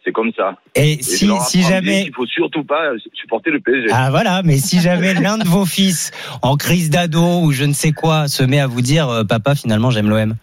[0.03, 0.55] C'est comme ça.
[0.75, 3.87] Et si- si jamais- qu'il faut surtout pas supporter le PSG.
[3.91, 6.11] Ah voilà, mais si jamais l'un de vos fils,
[6.43, 9.55] en crise d'ado ou je ne sais quoi, se met à vous dire euh, Papa,
[9.55, 10.35] finalement, j'aime l'OM.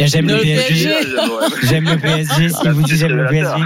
[0.00, 0.88] J'aime le, Le PSG.
[0.88, 1.66] PSG.
[1.66, 2.48] J'aime le PSG.
[2.50, 3.62] Si vous dites j'aime le PSG.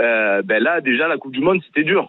[0.00, 2.08] Euh, ben là déjà la Coupe du Monde c'était dur.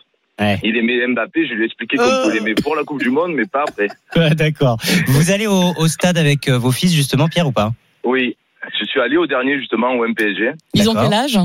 [0.64, 2.24] Il aimait Mbappé, je lui ai expliqué qu'on Oh.
[2.24, 3.88] pouvait l'aimer pour la Coupe du Monde, mais pas après.
[4.18, 4.78] Ouais, D'accord.
[5.08, 7.72] Vous allez au, au stade avec euh, vos fils justement, Pierre ou pas?
[8.04, 8.36] Oui,
[8.80, 10.52] je suis allé au dernier justement au MPSG.
[10.74, 11.40] Ils ont quel âge?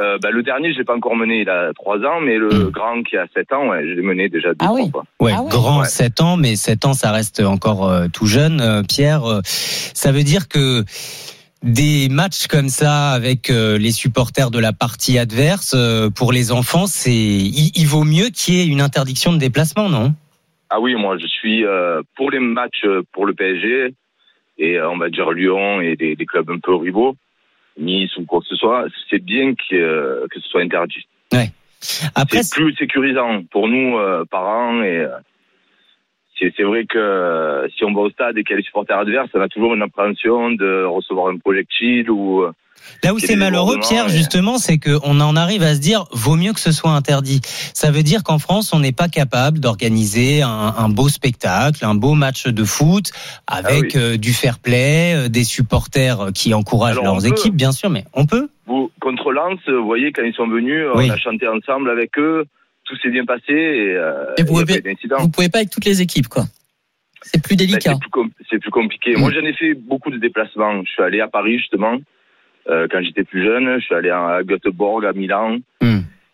[0.00, 2.70] Euh, bah, le dernier, je l'ai pas encore mené, il a 3 ans, mais le
[2.70, 4.90] grand qui a 7 ans, ouais, je l'ai mené déjà deux Ah oui.
[4.90, 5.04] fois.
[5.20, 8.60] Ouais, grand 7 ans, mais 7 ans, ça reste encore euh, tout jeune.
[8.60, 10.84] Euh, Pierre, euh, ça veut dire que
[11.64, 16.52] des matchs comme ça avec euh, les supporters de la partie adverse, euh, pour les
[16.52, 20.14] enfants, c'est il, il vaut mieux qu'il y ait une interdiction de déplacement, non?
[20.70, 23.94] Ah oui, moi je suis euh, pour les matchs pour le PSG
[24.58, 27.16] et euh, on va dire Lyon et des, des clubs un peu rivaux,
[27.78, 31.06] Nice ou quoi que ce soit, c'est bien que, euh, que ce soit interdit.
[31.32, 31.50] Ouais.
[32.14, 35.08] Après, c'est plus sécurisant pour nous euh, parents et euh,
[36.38, 38.64] c'est c'est vrai que euh, si on va au stade et qu'il y a les
[38.64, 42.52] supporters adverses, on a toujours une appréhension de recevoir un projectile ou euh,
[43.04, 46.52] Là où c'est malheureux, Pierre, justement, c'est qu'on en arrive à se dire vaut mieux
[46.52, 47.40] que ce soit interdit.
[47.74, 51.94] Ça veut dire qu'en France, on n'est pas capable d'organiser un, un beau spectacle, un
[51.94, 53.10] beau match de foot
[53.46, 57.72] avec Ah euh, du fair play, euh, des supporters qui encouragent Alors, leurs équipes, bien
[57.72, 58.48] sûr, mais on peut.
[58.66, 61.06] Vous, contre Lens, vous voyez, quand ils sont venus, Oui.
[61.08, 62.44] on a chanté ensemble avec eux,
[62.84, 65.16] tout s'est bien passé et, euh, Et vous pouvez- pas d'incident.
[65.20, 66.44] Vous pouvez pas avec toutes les équipes, quoi.
[67.22, 67.92] C'est plus Ben, délicat.
[67.94, 69.16] c'est plus, com- c'est plus compliqué.
[69.16, 70.82] Moi, j'en ai fait beaucoup de déplacements.
[70.84, 71.98] Je suis allé à Paris, justement, euh,
[72.68, 73.78] quand j'étais plus jeune.
[73.78, 75.58] Je suis allé à Göteborg, à Milan.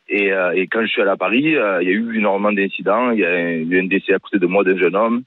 [0.09, 2.53] Et, euh, et quand je suis allé à Paris, euh, il y a eu énormément
[2.53, 3.11] d'incidents.
[3.11, 5.23] Il y a eu un décès à côté de moi d'un jeune homme.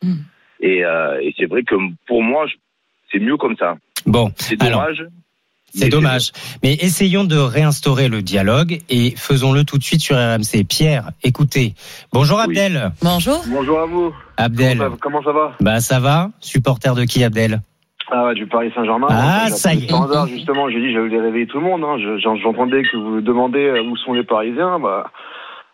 [0.59, 2.45] Et, euh, et c'est vrai que pour moi,
[3.11, 3.75] c'est mieux comme ça.
[4.05, 5.05] Bon, C'est alors, dommage.
[5.73, 6.31] C'est dommage.
[6.63, 10.63] Mais essayons de réinstaurer le dialogue et faisons-le tout de suite sur RMC.
[10.67, 11.73] Pierre, écoutez.
[12.13, 12.91] Bonjour Abdel.
[13.01, 13.43] Bonjour.
[13.47, 14.15] Bonjour à vous.
[14.37, 14.77] Abdel.
[14.77, 15.55] Comment ça, comment ça va?
[15.59, 16.31] Bah ça va.
[16.39, 17.61] Supporter de qui Abdel?
[18.09, 19.07] Ah ouais, du Paris Saint-Germain.
[19.09, 19.89] Ah, J'ai ça y est.
[19.89, 21.83] Par hasard, justement, j'ai dit j'allais réveiller tout le monde.
[21.83, 21.97] Hein.
[21.99, 24.79] Je- j'en- J'entendais que vous demandez euh, où sont les Parisiens.
[24.79, 25.11] Bah,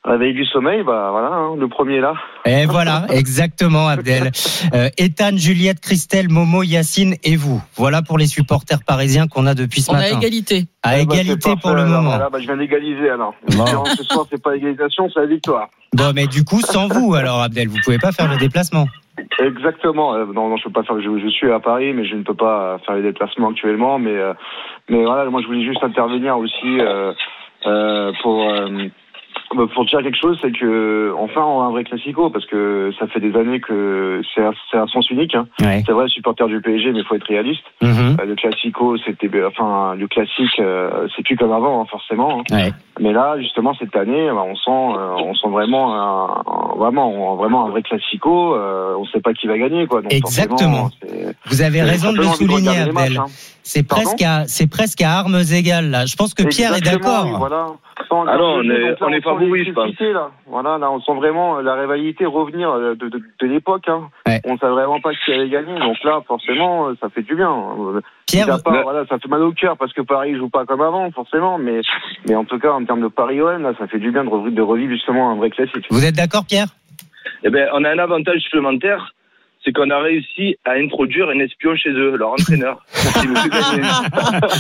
[0.06, 2.14] réveil du sommeil, bah voilà, hein, le premier là.
[2.46, 4.32] Et voilà, exactement, Abdel.
[4.74, 7.62] Euh, Ethan, Juliette, Christelle, Momo, Yacine et vous.
[7.76, 10.18] Voilà pour les supporters parisiens qu'on a depuis ce On a matin.
[10.20, 10.66] égalité.
[10.84, 12.10] À Eh bah, égalité pour le alors, moment.
[12.10, 13.34] Voilà, bah, je viens d'égaliser alors.
[13.56, 13.86] Bon.
[13.86, 15.70] Ce soir, c'est pas égalisation, c'est la victoire.
[15.94, 18.88] Bon, mais du coup, sans vous, alors, Abdel, vous pouvez pas faire le déplacement.
[19.40, 20.16] Exactement.
[20.16, 21.00] Euh, non, non, je peux pas faire.
[21.00, 24.00] Je, je suis à Paris, mais je ne peux pas faire les déplacements actuellement.
[24.00, 24.34] Mais, euh,
[24.90, 27.14] mais voilà, moi, je voulais juste intervenir aussi euh,
[27.66, 28.88] euh, pour euh,
[29.74, 33.08] pour dire quelque chose, c'est que enfin on a un vrai classico parce que ça
[33.08, 35.36] fait des années que c'est un, c'est un sens unique.
[35.36, 35.48] Hein.
[35.62, 35.84] Ouais.
[35.86, 37.64] C'est vrai, supporter du PSG, mais il faut être réaliste.
[37.84, 42.40] Euh, le classico, c'était enfin le classique, euh, c'est plus comme avant hein, forcément.
[42.52, 42.56] hein.
[42.56, 42.72] Ouais.
[43.00, 47.66] Mais là, justement, cette année, bah, on sent, euh, on sent vraiment, un, vraiment, vraiment
[47.66, 48.54] un vrai classico.
[48.56, 50.02] Euh, on sait pas qui va gagner, quoi.
[50.02, 50.90] Donc, Exactement.
[51.48, 53.20] Vous avez raison de le souligner, Abdel.
[53.66, 56.06] C'est presque à, c'est presque à armes égales là.
[56.06, 57.26] Je pense que Pierre est d'accord.
[57.26, 57.68] oui, Voilà.
[58.10, 59.98] Sans- Ah non, on est- on est favoris, je pense.
[60.00, 60.32] là.
[60.48, 63.88] Voilà, là, on sent vraiment la rivalité revenir euh, de, de, de l'époque.
[63.88, 64.10] Hein.
[64.46, 65.80] On savait vraiment pas qui allait gagner.
[65.80, 67.50] Donc là, forcément, euh, ça fait du bien.
[67.52, 71.10] Euh, Pierre, voilà, ça fait mal au cœur parce que Paris joue pas comme avant,
[71.12, 71.58] forcément.
[71.58, 71.80] Mais,
[72.28, 74.30] mais en tout cas, en termes de Paris OM, là, ça fait du bien de
[74.30, 75.86] revivre, de revivre justement un vrai classique.
[75.90, 76.68] Vous êtes d'accord, Pierre?
[77.46, 79.14] Eh ben, on a un avantage supplémentaire,
[79.64, 82.84] c'est qu'on a réussi à introduire un espion chez eux, leur entraîneur.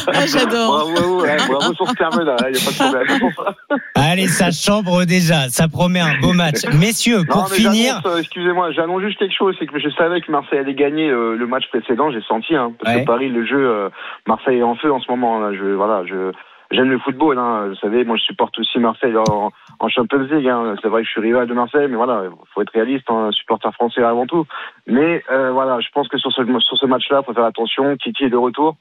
[0.08, 0.89] Ah, j'adore.
[0.93, 3.80] Bravo, ouais, bravo sur ce terme-là, il n'y a pas de problème.
[3.95, 5.49] Allez, ça chambre déjà.
[5.49, 6.66] Ça promet un beau match.
[6.80, 8.01] Messieurs, Non, pour mais finir.
[8.06, 11.36] euh, excusez-moi, j'annonce juste quelque chose, c'est que je savais que Marseille allait gagner euh,
[11.36, 13.01] le match précédent, j'ai senti, hein, parce Ouais.
[13.01, 13.89] que Paris, le jeu, euh,
[14.28, 15.39] Marseille est en feu en ce moment.
[15.39, 16.32] Là, je, voilà, je,
[16.72, 19.51] j'aime le football, hein, vous savez, moi je supporte aussi Marseille en,
[19.84, 20.47] en Champions League.
[20.47, 22.23] Hein, c'est vrai que je suis rival de Marseille, mais voilà,
[22.53, 24.45] faut être réaliste, hein, supporter français avant tout.
[24.88, 27.95] Mais euh, voilà, je pense que sur ce, sur ce match-là, faut faire attention.
[27.97, 28.77] Kiki est de retour.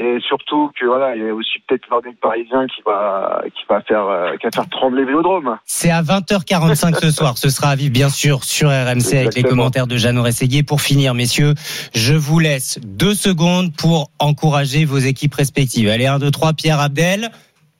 [0.00, 3.64] Et surtout que voilà, il y a aussi peut-être l'un des Parisiens qui va qui
[3.68, 5.58] va faire euh, qui va faire trembler le Vélodrome.
[5.64, 7.36] C'est à 20h45 ce soir.
[7.36, 10.62] Ce sera à vivre, bien sûr, sur RMC avec les commentaires de Jeannot Rességuier.
[10.62, 11.54] Pour finir, messieurs,
[11.96, 15.88] je vous laisse deux secondes pour encourager vos équipes respectives.
[15.88, 17.32] Allez, 1, 2, 3, Pierre Abdel.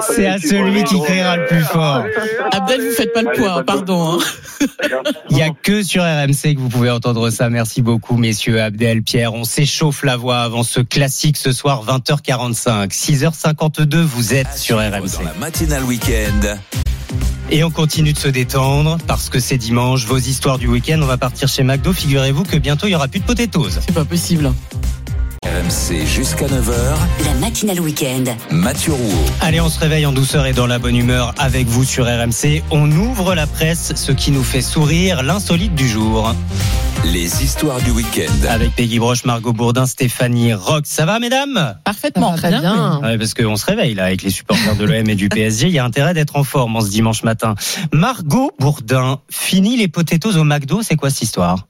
[0.00, 2.02] C'est à celui qui criera le plus fort.
[2.52, 4.18] Abdel, vous faites pas le poids, hein, pardon.
[4.20, 4.66] hein.
[5.30, 7.48] Il n'y a que sur RMC que vous pouvez entendre ça.
[7.50, 9.34] Merci beaucoup, messieurs Abdel, Pierre.
[9.34, 12.90] On s'échauffe la voix avant ce classique ce soir, 20h45.
[12.90, 15.24] 6h52, vous êtes sur RMC.
[15.24, 16.56] La matinale week-end.
[17.50, 20.04] Et on continue de se détendre parce que c'est dimanche.
[20.04, 21.92] Vos histoires du week-end, on va partir chez McDo.
[21.94, 23.70] Figurez-vous que bientôt il y aura plus de potatoes.
[23.86, 24.52] C'est pas possible.
[25.58, 26.72] RMC jusqu'à 9h.
[27.24, 28.22] La matinale week-end.
[28.52, 29.24] Mathieu Rouault.
[29.40, 32.62] Allez, on se réveille en douceur et dans la bonne humeur avec vous sur RMC.
[32.70, 36.32] On ouvre la presse, ce qui nous fait sourire, l'insolite du jour.
[37.04, 38.46] Les histoires du week-end.
[38.48, 40.88] Avec Peggy Broche, Margot Bourdin, Stéphanie Rox.
[40.88, 41.74] Ça va, mesdames?
[41.82, 42.60] Parfaitement, Très bien.
[42.60, 43.00] bien.
[43.02, 45.66] Ouais, parce qu'on se réveille là avec les supporters de l'OM et du PSG.
[45.66, 47.56] Il y a intérêt d'être en forme en ce dimanche matin.
[47.92, 51.66] Margot Bourdin, fini les potatoes au McDo, c'est quoi cette histoire?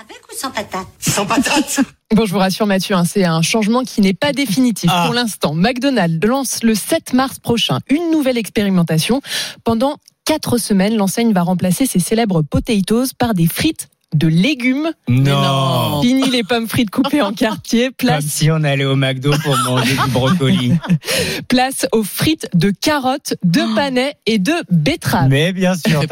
[0.00, 1.80] Avec ou sans patate Sans patate
[2.14, 5.04] Bon, je vous rassure Mathieu, hein, c'est un changement qui n'est pas définitif Ah.
[5.06, 5.54] pour l'instant.
[5.54, 9.20] McDonald's lance le 7 mars prochain une nouvelle expérimentation.
[9.64, 14.90] Pendant quatre semaines, l'enseigne va remplacer ses célèbres potatoes par des frites de légumes.
[15.08, 16.00] Non.
[16.02, 19.56] Fini les pommes frites coupées en quartier, Comme place, si on allait au McDo pour
[19.58, 20.72] manger du brocoli.
[21.48, 25.28] place aux frites de carottes, de panais et de betteraves.
[25.28, 26.02] Mais bien sûr,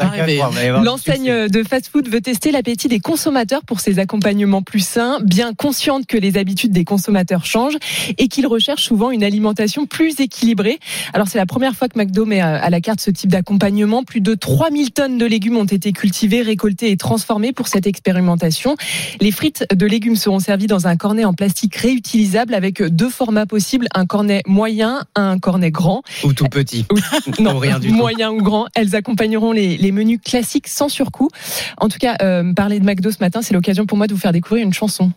[0.83, 6.05] L'enseigne de fast-food veut tester l'appétit des consommateurs pour ses accompagnements plus sains, bien consciente
[6.05, 7.77] que les habitudes des consommateurs changent
[8.17, 10.79] et qu'ils recherchent souvent une alimentation plus équilibrée.
[11.13, 14.03] Alors c'est la première fois que McDo met à la carte ce type d'accompagnement.
[14.03, 18.75] Plus de 3000 tonnes de légumes ont été cultivées, récoltées et transformées pour cette expérimentation.
[19.19, 23.45] Les frites de légumes seront servies dans un cornet en plastique réutilisable avec deux formats
[23.45, 26.01] possibles, un cornet moyen, un cornet grand.
[26.23, 26.85] Ou tout petit.
[27.39, 27.93] Non, rien du tout.
[27.93, 28.67] moyen ou grand.
[28.75, 31.29] Elles accompagneront les, les menus classiques sans surcoût.
[31.77, 34.19] En tout cas, euh, parler de McDo ce matin, c'est l'occasion pour moi de vous
[34.19, 35.11] faire découvrir une chanson.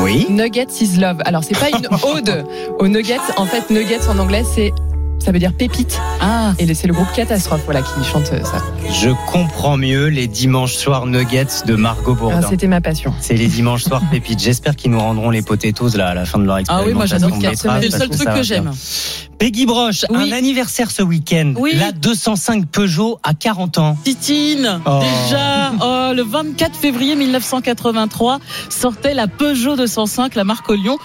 [0.00, 0.26] Oui.
[0.30, 1.18] Nuggets is love.
[1.24, 2.44] Alors c'est pas une ode
[2.78, 3.16] aux nuggets.
[3.36, 4.72] En fait, nuggets en anglais c'est
[5.18, 6.00] ça veut dire pépite.
[6.20, 6.52] Ah.
[6.58, 8.62] Et c'est le groupe Catastrophe voilà qui chante euh, ça.
[8.92, 12.42] Je comprends mieux les dimanches soirs nuggets de Margot Ah, Bourdin.
[12.48, 13.12] C'était ma passion.
[13.20, 14.40] C'est les dimanches soirs pépites.
[14.40, 16.88] J'espère qu'ils nous rendront les potatoes là à la fin de leur Ah expérimentation.
[16.88, 17.30] oui, moi j'adore
[17.80, 18.70] C'est le seul que truc que j'aime.
[19.38, 20.32] Peggy Broche, Oui.
[20.32, 21.52] un anniversaire ce week-end.
[21.58, 21.72] Oui.
[21.76, 23.96] La 205 Peugeot à 40 ans.
[24.02, 25.00] Titine, Oh.
[25.24, 30.96] déjà, oh, le 24 février 1983 sortait la Peugeot 205, la marque Lyon.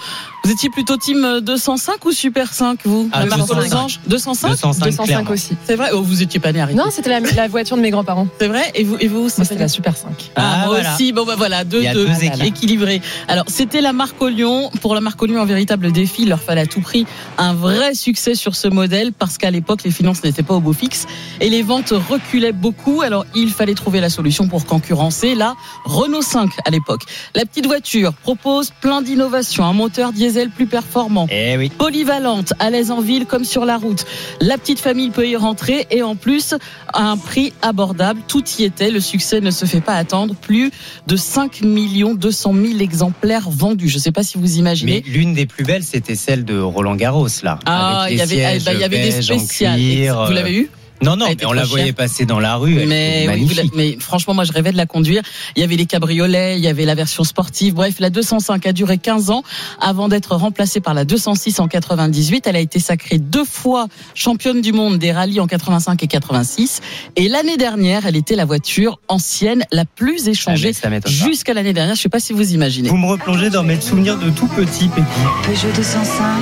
[0.44, 3.64] Vous étiez plutôt team 205 ou Super 5, vous Ah, La marque 205.
[3.64, 5.30] Losange 205 205, 205 clairement.
[5.32, 5.56] aussi.
[5.68, 6.78] C'est vrai Oh, vous étiez pas né, arrêtez.
[6.80, 8.28] Non, c'était la, la voiture de mes grands-parents.
[8.40, 10.32] C'est vrai Et vous, et vous c'était la Super 5.
[10.36, 10.94] Ah, Ah, moi voilà.
[10.96, 11.12] aussi.
[11.12, 13.02] Bon, bah voilà, deux, deux, deux équilibrés.
[13.28, 14.72] Alors, c'était la marque Lyon.
[14.82, 16.24] Pour la marque Lyon, un véritable défi.
[16.24, 17.06] Il leur fallait à tout prix
[17.38, 20.74] un vrai succès sur ce modèle parce qu'à l'époque, les finances n'étaient pas au beau
[20.74, 21.06] fixe
[21.40, 23.02] et les ventes reculaient beaucoup.
[23.02, 25.56] Alors, il fallait trouver la solution pour concurrencer la
[25.86, 27.02] Renault 5 à l'époque.
[27.36, 31.70] La petite voiture propose plein d'innovations, un moteur diesel plus performant, Eh oui.
[31.70, 34.06] polyvalente, à l'aise en ville comme sur la route.
[34.40, 36.54] La petite famille peut y rentrer et en plus
[36.94, 38.22] à un prix abordable.
[38.28, 38.92] Tout y était.
[38.92, 40.36] Le succès ne se fait pas attendre.
[40.36, 40.72] Plus
[41.08, 43.90] de 5 millions 200 000 exemplaires vendus.
[43.90, 45.04] Je ne sais pas si vous imaginez.
[45.06, 47.60] Mais l'une des plus belles, c'était celle de Roland Garros, là.
[47.66, 49.80] Ah, il y les avait, sièges bah, il y avait des beige spéciales.
[49.80, 50.70] cuir, Vous l'avez eu
[51.04, 51.96] Non, non, mais était on la voyait chère.
[51.96, 52.78] passer dans la rue.
[52.80, 53.28] elle Mais,
[53.76, 55.24] oui, franchement, moi, je rêvais de la conduire.
[55.56, 57.74] Il y avait les cabriolets, il y avait la version sportive.
[57.74, 59.42] Bref, la 205 a duré 15 ans
[59.80, 62.46] avant d'être remplacée par la 206 en 98.
[62.46, 66.82] Elle a été sacrée deux fois championne du monde des rallyes en 85 et 86.
[67.16, 71.96] Et l'année dernière, elle était la voiture ancienne la plus échangée Ah, jusqu'à l'année dernière.
[71.96, 72.90] Je sais pas si vous imaginez.
[72.90, 75.08] Vous me replongez dans mes souvenirs de tout petit, Peggy.
[75.48, 76.36] Peugeot 205,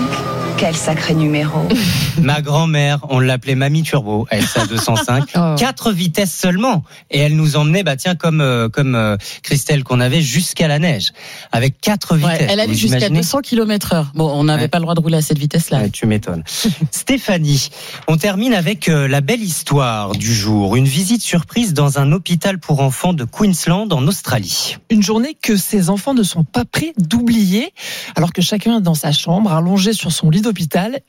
[0.60, 1.62] quel sacré numéro.
[2.22, 5.56] Ma grand-mère, on l'appelait Mamie Turbo, elle sa 205, Oh.
[5.58, 10.02] quatre vitesses seulement, et elle nous emmenait, bah tiens comme euh, comme euh, Christelle qu'on
[10.02, 11.14] avait jusqu'à la neige,
[11.54, 12.48] avec quatre Ouais, vitesses.
[12.50, 14.12] elle allait jusqu'à imaginez 200 km heure.
[14.16, 14.68] Bon, on n'avait Ouais.
[14.68, 15.80] pas le droit de rouler à cette vitesse-là.
[15.80, 16.44] Ouais, tu m'étonnes.
[16.92, 17.70] Stéphanie,
[18.08, 20.76] on termine avec euh, la belle histoire du jour.
[20.76, 24.76] Une visite surprise dans un hôpital pour enfants de Queensland en Australie.
[24.90, 27.72] Une journée que ces enfants ne sont pas prêts d'oublier.
[28.16, 30.42] Alors que chacun est dans sa chambre, allongé sur son lit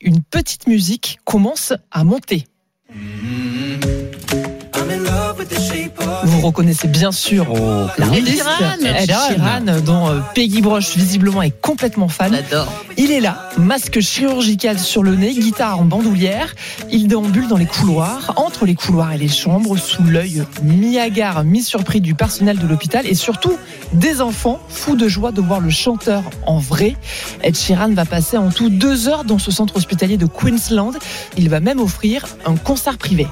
[0.01, 2.47] une petite musique commence à monter.
[6.23, 8.43] Vous reconnaissez bien sûr Oh, l'artiste.
[8.83, 12.33] Ed Sheeran, dont euh, Peggy Broche visiblement est complètement fan.
[12.33, 12.71] J'adore.
[12.97, 16.55] Il est là, masque chirurgical sur le nez, guitare en bandoulière.
[16.91, 22.01] Il déambule dans les couloirs, entre les couloirs et les chambres, sous l'œil mi-hagard, mi-surpris
[22.01, 23.57] du personnel de l'hôpital et surtout
[23.93, 26.95] des enfants fous de joie de voir le chanteur en vrai.
[27.43, 30.93] Ed Sheeran va passer en tout deux heures dans ce centre hospitalier de Queensland.
[31.37, 33.27] Il va même offrir un concert privé.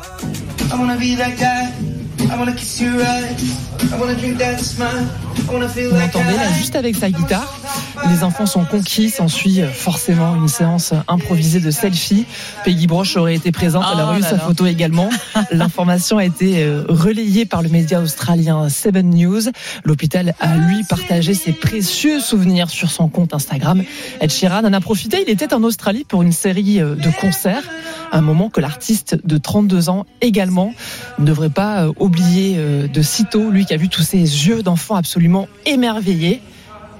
[0.71, 2.35] I wanna be that guy.
[2.35, 3.91] I wanna kiss your eyes.
[3.91, 5.07] I wanna drink that smile.
[5.47, 7.59] I wanna feel Vous like l'entendez là, juste avec sa guitare.
[8.09, 12.25] Les enfants sont conquis, s'ensuit forcément une séance improvisée de selfie.
[12.63, 15.09] Peggy Broche aurait été présente, elle aurait eu sa photo également.
[15.51, 19.41] L'information a été euh, relayée par le média australien Seven News.
[19.83, 23.83] L'hôpital a lui partagé ses précieux souvenirs sur son compte Instagram.
[24.21, 27.63] Ed Sheeran en a profité, il était en Australie pour une série euh, de concerts.
[28.11, 30.73] Un moment que l'artiste de 32 ans également
[31.19, 34.63] ne devrait pas euh, oublier euh, de sitôt, lui qui a vu tous ces yeux
[34.63, 36.41] d'enfant absolument émerveillés.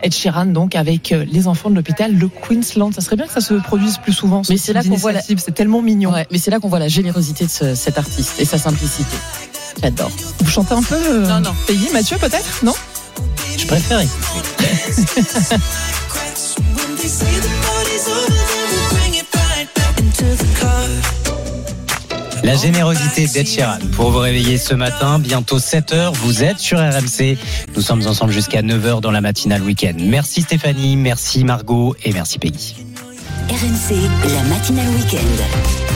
[0.02, 2.94] Ed Sheeran donc avec euh, les enfants de l'hôpital le Queensland.
[2.94, 4.44] Ça serait bien que ça se produise plus souvent.
[4.44, 5.22] ce Mais c'est type là qu'on voit la-.
[5.22, 6.14] C'est tellement mignon.
[6.14, 9.18] Ouais, mais c'est là qu'on voit la générosité de ce- cet artiste et sa simplicité.
[9.82, 10.12] J'adore.
[10.40, 11.52] Vous chantez un peu euh, Non, non.
[11.68, 12.64] Peggy, Mathieu peut-être?
[12.64, 12.74] Non?
[13.58, 14.70] Je préfère écouter.
[22.50, 23.48] La générosité d'Ed
[23.92, 27.38] pour vous réveiller ce matin, bientôt 7h, vous êtes sur RMC.
[27.76, 29.94] Nous sommes ensemble jusqu'à 9h dans la matinale week-end.
[30.00, 32.76] Merci Stéphanie, merci Margot et merci Peggy.
[33.52, 33.94] RMC,
[34.34, 35.89] la matinale week-end.